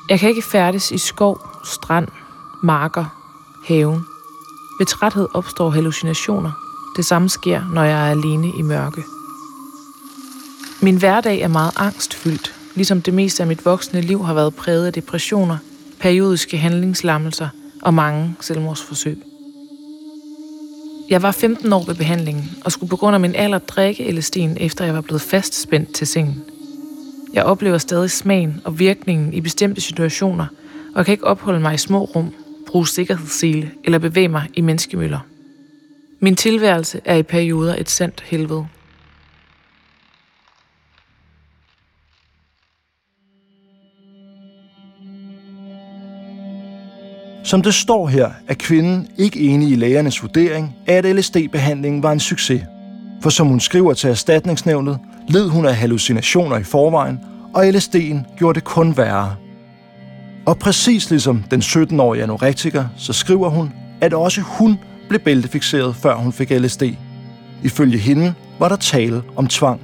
Jeg 0.09 0.21
kan 0.21 0.29
ikke 0.29 0.43
færdes 0.43 0.91
i 0.91 0.99
skov, 0.99 1.48
strand, 1.69 2.09
marker, 2.63 3.05
haven. 3.67 4.05
Ved 4.79 4.87
træthed 4.87 5.27
opstår 5.35 5.71
hallucinationer. 5.71 6.51
Det 6.97 7.05
samme 7.05 7.29
sker, 7.29 7.63
når 7.75 7.83
jeg 7.83 8.07
er 8.07 8.11
alene 8.11 8.53
i 8.59 8.63
mørke. 8.63 9.03
Min 10.83 10.97
hverdag 10.97 11.41
er 11.41 11.49
meget 11.49 11.73
angstfyldt, 11.77 12.55
ligesom 12.75 13.03
det 13.03 13.15
meste 13.15 13.43
af 13.43 13.47
mit 13.47 13.65
voksne 13.65 14.01
liv 14.01 14.25
har 14.25 14.35
været 14.35 14.55
præget 14.55 14.87
af 14.87 14.93
depressioner, 14.93 15.57
periodiske 16.01 16.59
handlingslammelser 16.59 17.49
og 17.83 17.95
mange 17.95 18.37
selvmordsforsøg. 18.41 19.23
Jeg 21.09 21.23
var 21.23 21.33
15 21.33 21.73
år 21.73 21.85
ved 21.85 21.95
behandlingen 21.95 22.51
og 22.65 22.73
skulle 22.73 22.91
på 22.91 22.97
grund 22.97 23.15
af 23.15 23.21
min 23.21 23.35
alder 23.35 23.59
drikke 23.59 24.05
LSD'en, 24.05 24.65
efter 24.65 24.85
jeg 24.85 24.95
var 24.95 25.01
blevet 25.01 25.23
fastspændt 25.23 25.95
til 25.95 26.07
sengen. 26.07 26.45
Jeg 27.33 27.45
oplever 27.45 27.79
stadig 27.79 28.11
smagen 28.11 28.61
og 28.65 28.79
virkningen 28.79 29.35
i 29.35 29.41
bestemte 29.41 29.81
situationer, 29.81 30.47
og 30.99 31.05
kan 31.05 31.13
ikke 31.13 31.27
opholde 31.27 31.61
mig 31.61 31.75
i 31.75 31.79
små 31.79 32.05
rum, 32.05 32.35
bruge 32.67 32.89
sikkerhedssele 32.89 33.71
eller 33.85 33.99
bevæge 33.99 34.29
mig 34.29 34.49
i 34.55 34.61
menneskemøller. 34.61 35.19
Min 36.21 36.37
tilværelse 36.37 37.01
er 37.05 37.17
i 37.17 37.23
perioder 37.23 37.77
et 37.79 37.91
sandt 37.91 38.21
helvede. 38.21 38.67
Som 47.45 47.63
det 47.63 47.75
står 47.75 48.07
her, 48.07 48.31
er 48.49 48.55
kvinden 48.55 49.09
ikke 49.19 49.41
enig 49.41 49.69
i 49.71 49.77
lægernes 49.77 50.23
vurdering 50.23 50.75
af, 50.87 50.95
at 50.95 51.17
LSD-behandlingen 51.17 52.03
var 52.03 52.13
en 52.13 52.21
succes. 52.21 52.63
For 53.23 53.31
som 53.31 53.47
hun 53.47 53.61
skriver 53.61 53.95
til 53.95 54.11
erstatningsnævnet, 54.11 54.99
led 55.29 55.49
hun 55.49 55.67
af 55.67 55.77
hallucinationer 55.77 56.59
i 56.59 56.65
forvejen, 56.65 57.21
og 57.55 57.69
LSD'en 57.69 58.37
gjorde 58.39 58.55
det 58.55 58.65
kun 58.65 58.97
værre. 58.97 59.37
Og 60.49 60.59
præcis 60.59 61.11
ligesom 61.11 61.45
den 61.51 61.61
17-årige 61.61 62.23
anorektiker, 62.23 62.85
så 62.97 63.13
skriver 63.13 63.49
hun, 63.49 63.73
at 64.01 64.15
også 64.15 64.41
hun 64.41 64.79
blev 65.09 65.21
bæltefixeret, 65.21 65.97
før 65.97 66.15
hun 66.15 66.33
fik 66.33 66.51
LSD. 66.51 66.83
Ifølge 67.63 67.99
hende 67.99 68.35
var 68.59 68.69
der 68.69 68.77
tale 68.77 69.23
om 69.37 69.47
tvang. 69.47 69.81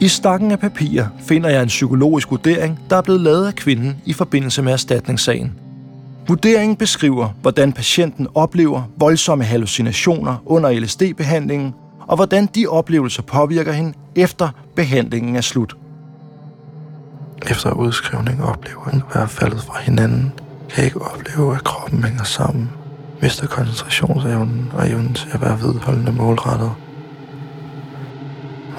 I 0.00 0.08
stakken 0.08 0.50
af 0.50 0.58
papirer 0.58 1.06
finder 1.18 1.50
jeg 1.50 1.62
en 1.62 1.68
psykologisk 1.68 2.30
vurdering, 2.30 2.80
der 2.90 2.96
er 2.96 3.02
blevet 3.02 3.20
lavet 3.20 3.46
af 3.46 3.54
kvinden 3.54 3.96
i 4.04 4.12
forbindelse 4.12 4.62
med 4.62 4.72
erstatningssagen. 4.72 5.52
Vurderingen 6.28 6.76
beskriver, 6.76 7.28
hvordan 7.42 7.72
patienten 7.72 8.28
oplever 8.34 8.82
voldsomme 8.96 9.44
hallucinationer 9.44 10.42
under 10.46 10.80
LSD-behandlingen, 10.80 11.74
og 12.06 12.16
hvordan 12.16 12.46
de 12.46 12.66
oplevelser 12.66 13.22
påvirker 13.22 13.72
hende 13.72 13.92
efter 14.16 14.48
behandlingen 14.76 15.36
er 15.36 15.40
slut. 15.40 15.76
Efter 17.50 17.72
udskrivning 17.72 18.44
oplever 18.44 18.80
hun 18.80 19.02
at 19.08 19.14
være 19.16 19.28
faldet 19.28 19.60
fra 19.62 19.80
hinanden, 19.80 20.32
kan 20.70 20.84
ikke 20.84 21.02
opleve, 21.02 21.54
at 21.54 21.64
kroppen 21.64 22.04
hænger 22.04 22.24
sammen, 22.24 22.70
mister 23.22 23.46
koncentrationsevnen 23.46 24.72
og 24.74 24.88
evnen 24.88 25.14
til 25.14 25.28
at 25.32 25.40
være 25.40 25.60
vedholdende 25.60 26.12
målrettet. 26.12 26.72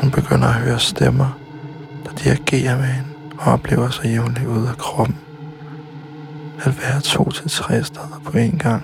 Hun 0.02 0.12
begynder 0.12 0.48
at 0.48 0.54
høre 0.54 0.80
stemmer, 0.80 1.40
der 2.06 2.12
dirigerer 2.24 2.78
med 2.78 2.86
hende 2.86 3.10
og 3.40 3.54
oplever 3.54 3.90
sig 3.90 4.06
jævnligt 4.06 4.48
ud 4.48 4.68
af 4.68 4.78
kroppen. 4.78 5.18
At 6.64 6.82
være 6.82 7.02
to 7.02 7.32
til 7.32 7.50
tre 7.50 7.84
steder 7.84 8.22
på 8.26 8.32
én 8.32 8.58
gang. 8.58 8.84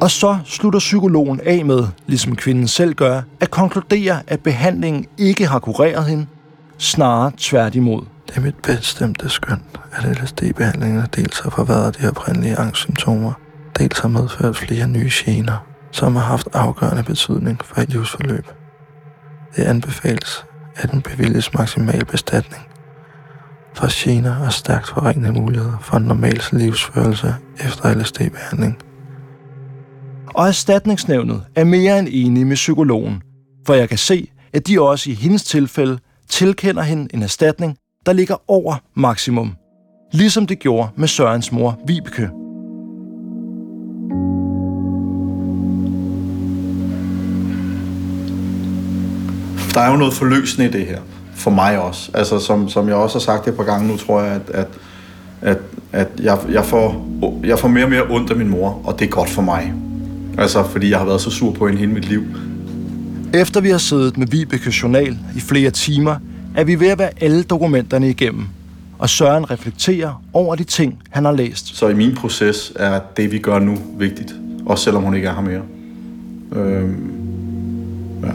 Og 0.00 0.10
så 0.10 0.38
slutter 0.44 0.78
psykologen 0.78 1.40
af 1.46 1.64
med, 1.64 1.86
ligesom 2.06 2.36
kvinden 2.36 2.68
selv 2.68 2.94
gør, 2.94 3.22
at 3.40 3.50
konkludere, 3.50 4.22
at 4.26 4.40
behandlingen 4.40 5.06
ikke 5.18 5.46
har 5.46 5.58
kureret 5.58 6.04
hende, 6.04 6.26
snarere 6.80 7.32
tværtimod. 7.36 8.02
Det 8.28 8.36
er 8.36 8.40
mit 8.40 8.56
bestemte 8.56 9.28
skøn, 9.28 9.62
at 9.92 10.22
LSD-behandlingen 10.22 11.06
dels 11.16 11.40
har 11.40 11.50
forværret 11.50 11.98
de 12.00 12.08
oprindelige 12.08 12.58
angstsymptomer, 12.58 13.32
dels 13.78 13.98
har 13.98 14.08
medført 14.08 14.56
flere 14.56 14.88
nye 14.88 15.10
gener, 15.12 15.66
som 15.90 16.16
har 16.16 16.22
haft 16.22 16.48
afgørende 16.52 17.02
betydning 17.02 17.60
for 17.64 17.80
et 17.80 17.88
livsforløb. 17.88 18.46
Det 19.56 19.62
anbefales, 19.62 20.44
at 20.76 20.90
den 20.90 21.02
bevilges 21.02 21.54
maksimal 21.54 22.04
bestatning 22.04 22.62
for 23.74 24.04
gener 24.04 24.46
og 24.46 24.52
stærkt 24.52 24.88
forringede 24.88 25.32
muligheder 25.32 25.78
for 25.80 25.96
en 25.96 26.02
normal 26.02 26.40
livsførelse 26.52 27.34
efter 27.60 27.94
LSD-behandling. 27.94 28.78
Og 30.34 30.48
erstatningsnævnet 30.48 31.42
er 31.54 31.64
mere 31.64 31.98
end 31.98 32.08
enige 32.10 32.44
med 32.44 32.56
psykologen, 32.56 33.22
for 33.66 33.74
jeg 33.74 33.88
kan 33.88 33.98
se, 33.98 34.30
at 34.52 34.66
de 34.66 34.80
også 34.80 35.10
i 35.10 35.14
hendes 35.14 35.44
tilfælde 35.44 35.98
tilkender 36.30 36.82
hende 36.82 37.14
en 37.14 37.22
erstatning, 37.22 37.76
der 38.06 38.12
ligger 38.12 38.36
over 38.48 38.74
maksimum. 38.94 39.56
Ligesom 40.12 40.46
det 40.46 40.58
gjorde 40.58 40.88
med 40.96 41.08
Sørens 41.08 41.52
mor, 41.52 41.80
Vibeke. 41.86 42.28
Der 49.74 49.80
er 49.80 49.90
jo 49.90 49.96
noget 49.96 50.14
forløsende 50.14 50.68
i 50.68 50.70
det 50.70 50.86
her, 50.86 51.00
for 51.34 51.50
mig 51.50 51.78
også. 51.78 52.10
Altså, 52.14 52.38
som, 52.38 52.68
som 52.68 52.88
jeg 52.88 52.96
også 52.96 53.18
har 53.18 53.20
sagt 53.20 53.48
et 53.48 53.56
par 53.56 53.64
gange 53.64 53.88
nu, 53.88 53.96
tror 53.96 54.22
jeg, 54.22 54.32
at, 54.32 54.50
at, 54.50 54.68
at, 55.40 55.58
at 55.92 56.08
jeg, 56.20 56.38
jeg, 56.50 56.64
får, 56.64 57.06
jeg 57.44 57.58
får 57.58 57.68
mere 57.68 57.84
og 57.84 57.90
mere 57.90 58.02
ondt 58.10 58.30
af 58.30 58.36
min 58.36 58.48
mor, 58.48 58.82
og 58.84 58.98
det 58.98 59.04
er 59.04 59.10
godt 59.10 59.30
for 59.30 59.42
mig. 59.42 59.72
Altså, 60.38 60.64
fordi 60.64 60.90
jeg 60.90 60.98
har 60.98 61.06
været 61.06 61.20
så 61.20 61.30
sur 61.30 61.52
på 61.52 61.66
hende 61.66 61.80
hele 61.80 61.92
mit 61.92 62.08
liv. 62.08 62.24
Efter 63.34 63.60
vi 63.60 63.70
har 63.70 63.78
siddet 63.78 64.16
med 64.16 64.26
Vibeke 64.26 64.70
Journal 64.82 65.18
i 65.36 65.40
flere 65.40 65.70
timer, 65.70 66.16
er 66.56 66.64
vi 66.64 66.80
ved 66.80 66.88
at 66.88 66.98
være 66.98 67.10
alle 67.20 67.42
dokumenterne 67.42 68.10
igennem. 68.10 68.44
Og 68.98 69.10
Søren 69.10 69.50
reflekterer 69.50 70.22
over 70.32 70.54
de 70.54 70.64
ting, 70.64 71.02
han 71.10 71.24
har 71.24 71.32
læst. 71.32 71.76
Så 71.76 71.88
i 71.88 71.94
min 71.94 72.14
proces 72.14 72.72
er 72.76 73.00
det, 73.16 73.32
vi 73.32 73.38
gør 73.38 73.58
nu, 73.58 73.78
vigtigt. 73.98 74.34
Også 74.66 74.84
selvom 74.84 75.02
hun 75.02 75.14
ikke 75.14 75.28
er 75.28 75.34
her 75.34 75.40
mere. 75.42 75.62
Øhm, 76.52 77.10
ja. 78.22 78.32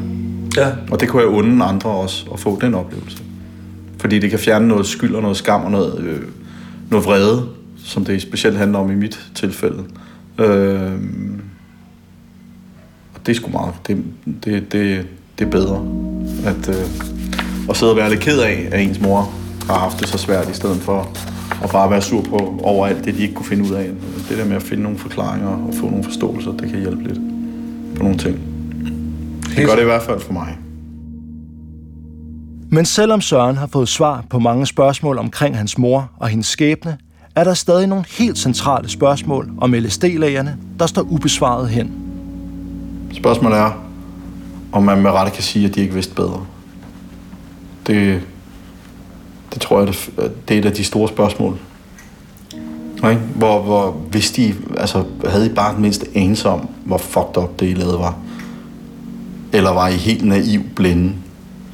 Ja. 0.62 0.72
Og 0.92 1.00
det 1.00 1.10
kunne 1.10 1.22
jeg 1.22 1.30
unde 1.30 1.66
andre 1.66 1.90
også, 1.90 2.26
at 2.34 2.40
få 2.40 2.60
den 2.62 2.74
oplevelse. 2.74 3.18
Fordi 3.98 4.20
det 4.20 4.30
kan 4.30 4.40
fjerne 4.40 4.68
noget 4.68 4.86
skyld 4.86 5.16
og 5.16 5.22
noget 5.22 5.38
skam 5.38 5.64
og 5.64 5.72
noget, 5.72 6.00
øh, 6.00 6.22
noget 6.90 7.06
vrede, 7.06 7.46
som 7.84 8.06
det 8.06 8.22
specielt 8.22 8.58
handler 8.58 8.80
om 8.80 8.92
i 8.92 8.96
mit 8.96 9.20
tilfælde. 9.36 9.84
Øhm, 10.38 11.35
det 13.26 13.32
er 13.32 13.36
sgu 13.36 13.50
meget. 13.52 13.74
Det, 13.88 14.04
det, 14.26 14.72
det, 14.72 15.06
det 15.40 15.46
er 15.46 15.52
bedre. 15.52 15.86
At, 16.46 16.70
øh, 16.70 17.70
at 17.70 17.78
sidde 17.78 17.92
og 17.92 17.98
være 17.98 18.10
lidt 18.10 18.22
ked 18.22 18.40
af, 18.40 18.68
at 18.72 18.82
ens 18.82 19.02
mor 19.02 19.34
har 19.68 19.80
haft 19.80 20.00
det 20.00 20.08
så 20.08 20.18
svært, 20.18 20.50
i 20.50 20.54
stedet 20.54 20.78
for 20.78 21.10
at 21.64 21.70
bare 21.70 21.92
være 21.92 22.02
sur 22.02 22.22
på 22.22 22.60
over 22.64 22.88
alt 22.88 23.06
det, 23.06 23.14
de 23.16 23.22
ikke 23.22 23.34
kunne 23.34 23.46
finde 23.46 23.64
ud 23.64 23.72
af. 23.72 23.90
Det 24.30 24.38
der 24.38 24.46
med 24.46 24.56
at 24.56 24.64
finde 24.64 24.84
nogle 24.84 24.98
forklaringer 24.98 25.50
og 25.50 25.74
få 25.74 25.90
nogle 25.90 26.04
forståelser, 26.04 26.52
det 26.52 26.70
kan 26.70 26.80
hjælpe 26.80 27.04
lidt 27.04 27.20
på 27.96 28.04
nogle 28.04 28.18
ting. 28.18 28.40
Det 29.56 29.66
gør 29.66 29.76
det 29.76 29.82
i 29.82 29.86
hvert 29.86 30.04
fald 30.04 30.20
for 30.20 30.34
mig. 30.34 30.58
Men 32.70 32.86
selvom 32.86 33.22
Søren 33.22 33.58
har 33.58 33.68
fået 33.68 33.90
svar 33.90 34.24
på 34.30 34.40
mange 34.40 34.66
spørgsmål 34.66 35.18
omkring 35.18 35.58
hans 35.58 35.78
mor 35.78 36.12
og 36.18 36.28
hendes 36.28 36.48
skæbne, 36.48 36.98
er 37.36 37.44
der 37.44 37.54
stadig 37.54 37.88
nogle 37.88 38.06
helt 38.18 38.38
centrale 38.38 38.90
spørgsmål 38.90 39.52
om 39.58 39.74
LSD-lægerne, 39.74 40.58
der 40.80 40.88
står 40.88 41.02
ubesvaret 41.02 41.70
hen. 41.70 42.05
Spørgsmålet 43.16 43.60
er, 43.60 43.72
om 44.72 44.84
man 44.84 45.02
med 45.02 45.12
rette 45.12 45.32
kan 45.32 45.44
sige, 45.44 45.68
at 45.68 45.76
de 45.76 45.82
ikke 45.82 45.94
vidste 45.94 46.16
bedre. 46.16 46.46
Det, 47.88 48.22
det 49.54 49.62
tror 49.62 49.80
jeg, 49.80 49.88
det, 49.88 50.12
det 50.48 50.56
er 50.56 50.60
et 50.60 50.66
af 50.66 50.74
de 50.74 50.84
store 50.84 51.08
spørgsmål. 51.08 51.58
Okay? 52.98 53.18
Hvor, 53.36 53.62
hvor 53.62 53.92
hvis 53.92 54.32
de, 54.32 54.56
altså, 54.78 55.04
havde 55.26 55.46
I 55.46 55.50
bare 55.50 55.74
den 55.74 55.82
mindste 55.82 56.08
anelse 56.16 56.50
om, 56.50 56.70
hvor 56.86 56.98
fucked 56.98 57.38
up 57.38 57.60
det, 57.60 57.70
I 57.70 57.74
lavede 57.74 58.00
var? 58.00 58.18
Eller 59.54 59.70
var 59.70 59.88
I 59.88 59.94
helt 59.94 60.26
naiv 60.26 60.62
blinde 60.76 61.14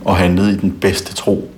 og 0.05 0.15
handlede 0.15 0.53
i 0.53 0.55
den 0.55 0.71
bedste 0.71 1.13
tro? 1.13 1.50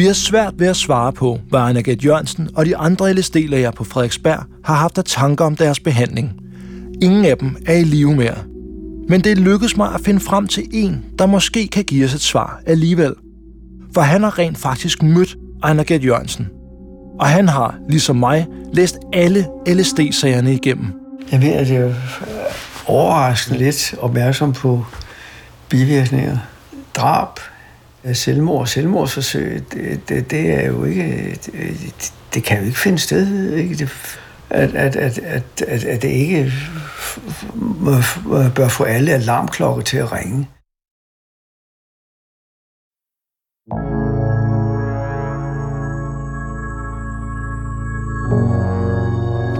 Vi 0.00 0.06
har 0.06 0.12
svært 0.12 0.54
ved 0.56 0.66
at 0.66 0.76
svare 0.76 1.12
på, 1.12 1.40
hvad 1.48 1.60
Annegret 1.60 2.04
Jørgensen 2.04 2.48
og 2.54 2.66
de 2.66 2.76
andre 2.76 3.14
LSD-læger 3.14 3.70
på 3.70 3.84
Frederiksberg 3.84 4.44
har 4.64 4.74
haft 4.74 4.98
af 4.98 5.04
tanker 5.04 5.44
om 5.44 5.56
deres 5.56 5.80
behandling. 5.80 6.32
Ingen 7.02 7.24
af 7.24 7.38
dem 7.38 7.56
er 7.66 7.74
i 7.74 7.84
live 7.84 8.16
mere. 8.16 8.34
Men 9.08 9.20
det 9.20 9.38
lykkedes 9.38 9.76
mig 9.76 9.94
at 9.94 10.00
finde 10.04 10.20
frem 10.20 10.46
til 10.46 10.68
en, 10.72 11.04
der 11.18 11.26
måske 11.26 11.68
kan 11.68 11.84
give 11.84 12.04
os 12.04 12.14
et 12.14 12.20
svar 12.20 12.60
alligevel. 12.66 13.14
For 13.94 14.00
han 14.00 14.22
har 14.22 14.38
rent 14.38 14.58
faktisk 14.58 15.02
mødt 15.02 15.36
Annegret 15.62 16.04
Jørgensen. 16.04 16.48
Og 17.18 17.26
han 17.26 17.48
har, 17.48 17.74
ligesom 17.88 18.16
mig, 18.16 18.46
læst 18.72 18.98
alle 19.12 19.46
LSD-sagerne 19.66 20.54
igennem. 20.54 20.92
Jeg 21.32 21.40
mener, 21.40 21.64
det 21.64 21.76
er 21.76 21.80
jo 21.80 21.94
overraskende 22.86 23.58
lidt 23.58 23.94
opmærksom 23.98 24.52
på 24.52 24.84
bivirkninger. 25.68 26.38
Drab, 26.94 27.40
selvmord, 28.12 28.66
selvmordsforsøg, 28.66 29.64
det, 29.72 30.08
det, 30.08 30.30
det 30.30 30.50
er 30.54 30.66
jo 30.66 30.84
ikke, 30.84 31.38
det, 31.46 32.12
det 32.34 32.44
kan 32.44 32.58
jo 32.58 32.64
ikke 32.64 32.78
finde 32.78 32.98
sted. 32.98 33.52
Ikke? 33.52 33.74
Det, 33.74 33.90
at, 34.50 34.74
at, 34.74 34.96
at, 34.96 35.18
at, 35.18 35.62
at, 35.68 35.84
at 35.84 36.02
det 36.02 36.08
ikke 36.08 36.52
bør 38.54 38.68
få 38.68 38.84
alle 38.84 39.12
alarmklokker 39.12 39.82
til 39.82 39.96
at 39.96 40.12
ringe. 40.12 40.48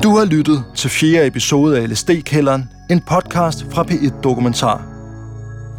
Du 0.03 0.16
har 0.16 0.24
lyttet 0.24 0.64
til 0.76 0.90
fjerde 0.90 1.26
episode 1.26 1.79
af 1.79 1.90
LSD-kælderen, 1.90 2.64
en 2.90 3.00
podcast 3.00 3.66
fra 3.72 3.83
P1 3.83 4.20
Dokumentar. 4.20 4.89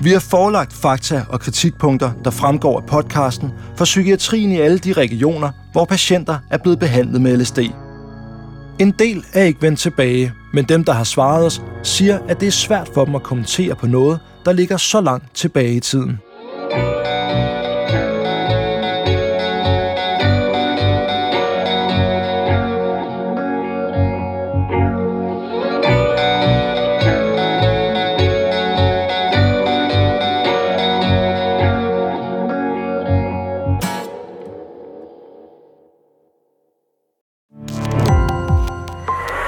Vi 0.03 0.11
har 0.11 0.19
forelagt 0.19 0.73
fakta 0.73 1.25
og 1.29 1.39
kritikpunkter, 1.39 2.11
der 2.23 2.29
fremgår 2.31 2.79
af 2.79 2.85
podcasten 2.85 3.49
for 3.77 3.85
psykiatrien 3.85 4.51
i 4.51 4.59
alle 4.59 4.77
de 4.77 4.93
regioner, 4.93 5.49
hvor 5.71 5.85
patienter 5.85 6.37
er 6.51 6.57
blevet 6.57 6.79
behandlet 6.79 7.21
med 7.21 7.37
LSD. 7.37 7.59
En 8.79 8.91
del 8.99 9.25
er 9.33 9.43
ikke 9.43 9.61
vendt 9.61 9.79
tilbage, 9.79 10.33
men 10.53 10.65
dem, 10.65 10.83
der 10.83 10.93
har 10.93 11.03
svaret 11.03 11.45
os, 11.45 11.61
siger, 11.83 12.19
at 12.29 12.39
det 12.39 12.47
er 12.47 12.51
svært 12.51 12.89
for 12.93 13.05
dem 13.05 13.15
at 13.15 13.23
kommentere 13.23 13.75
på 13.75 13.87
noget, 13.87 14.19
der 14.45 14.51
ligger 14.53 14.77
så 14.77 15.01
langt 15.01 15.35
tilbage 15.35 15.73
i 15.73 15.79
tiden. 15.79 16.19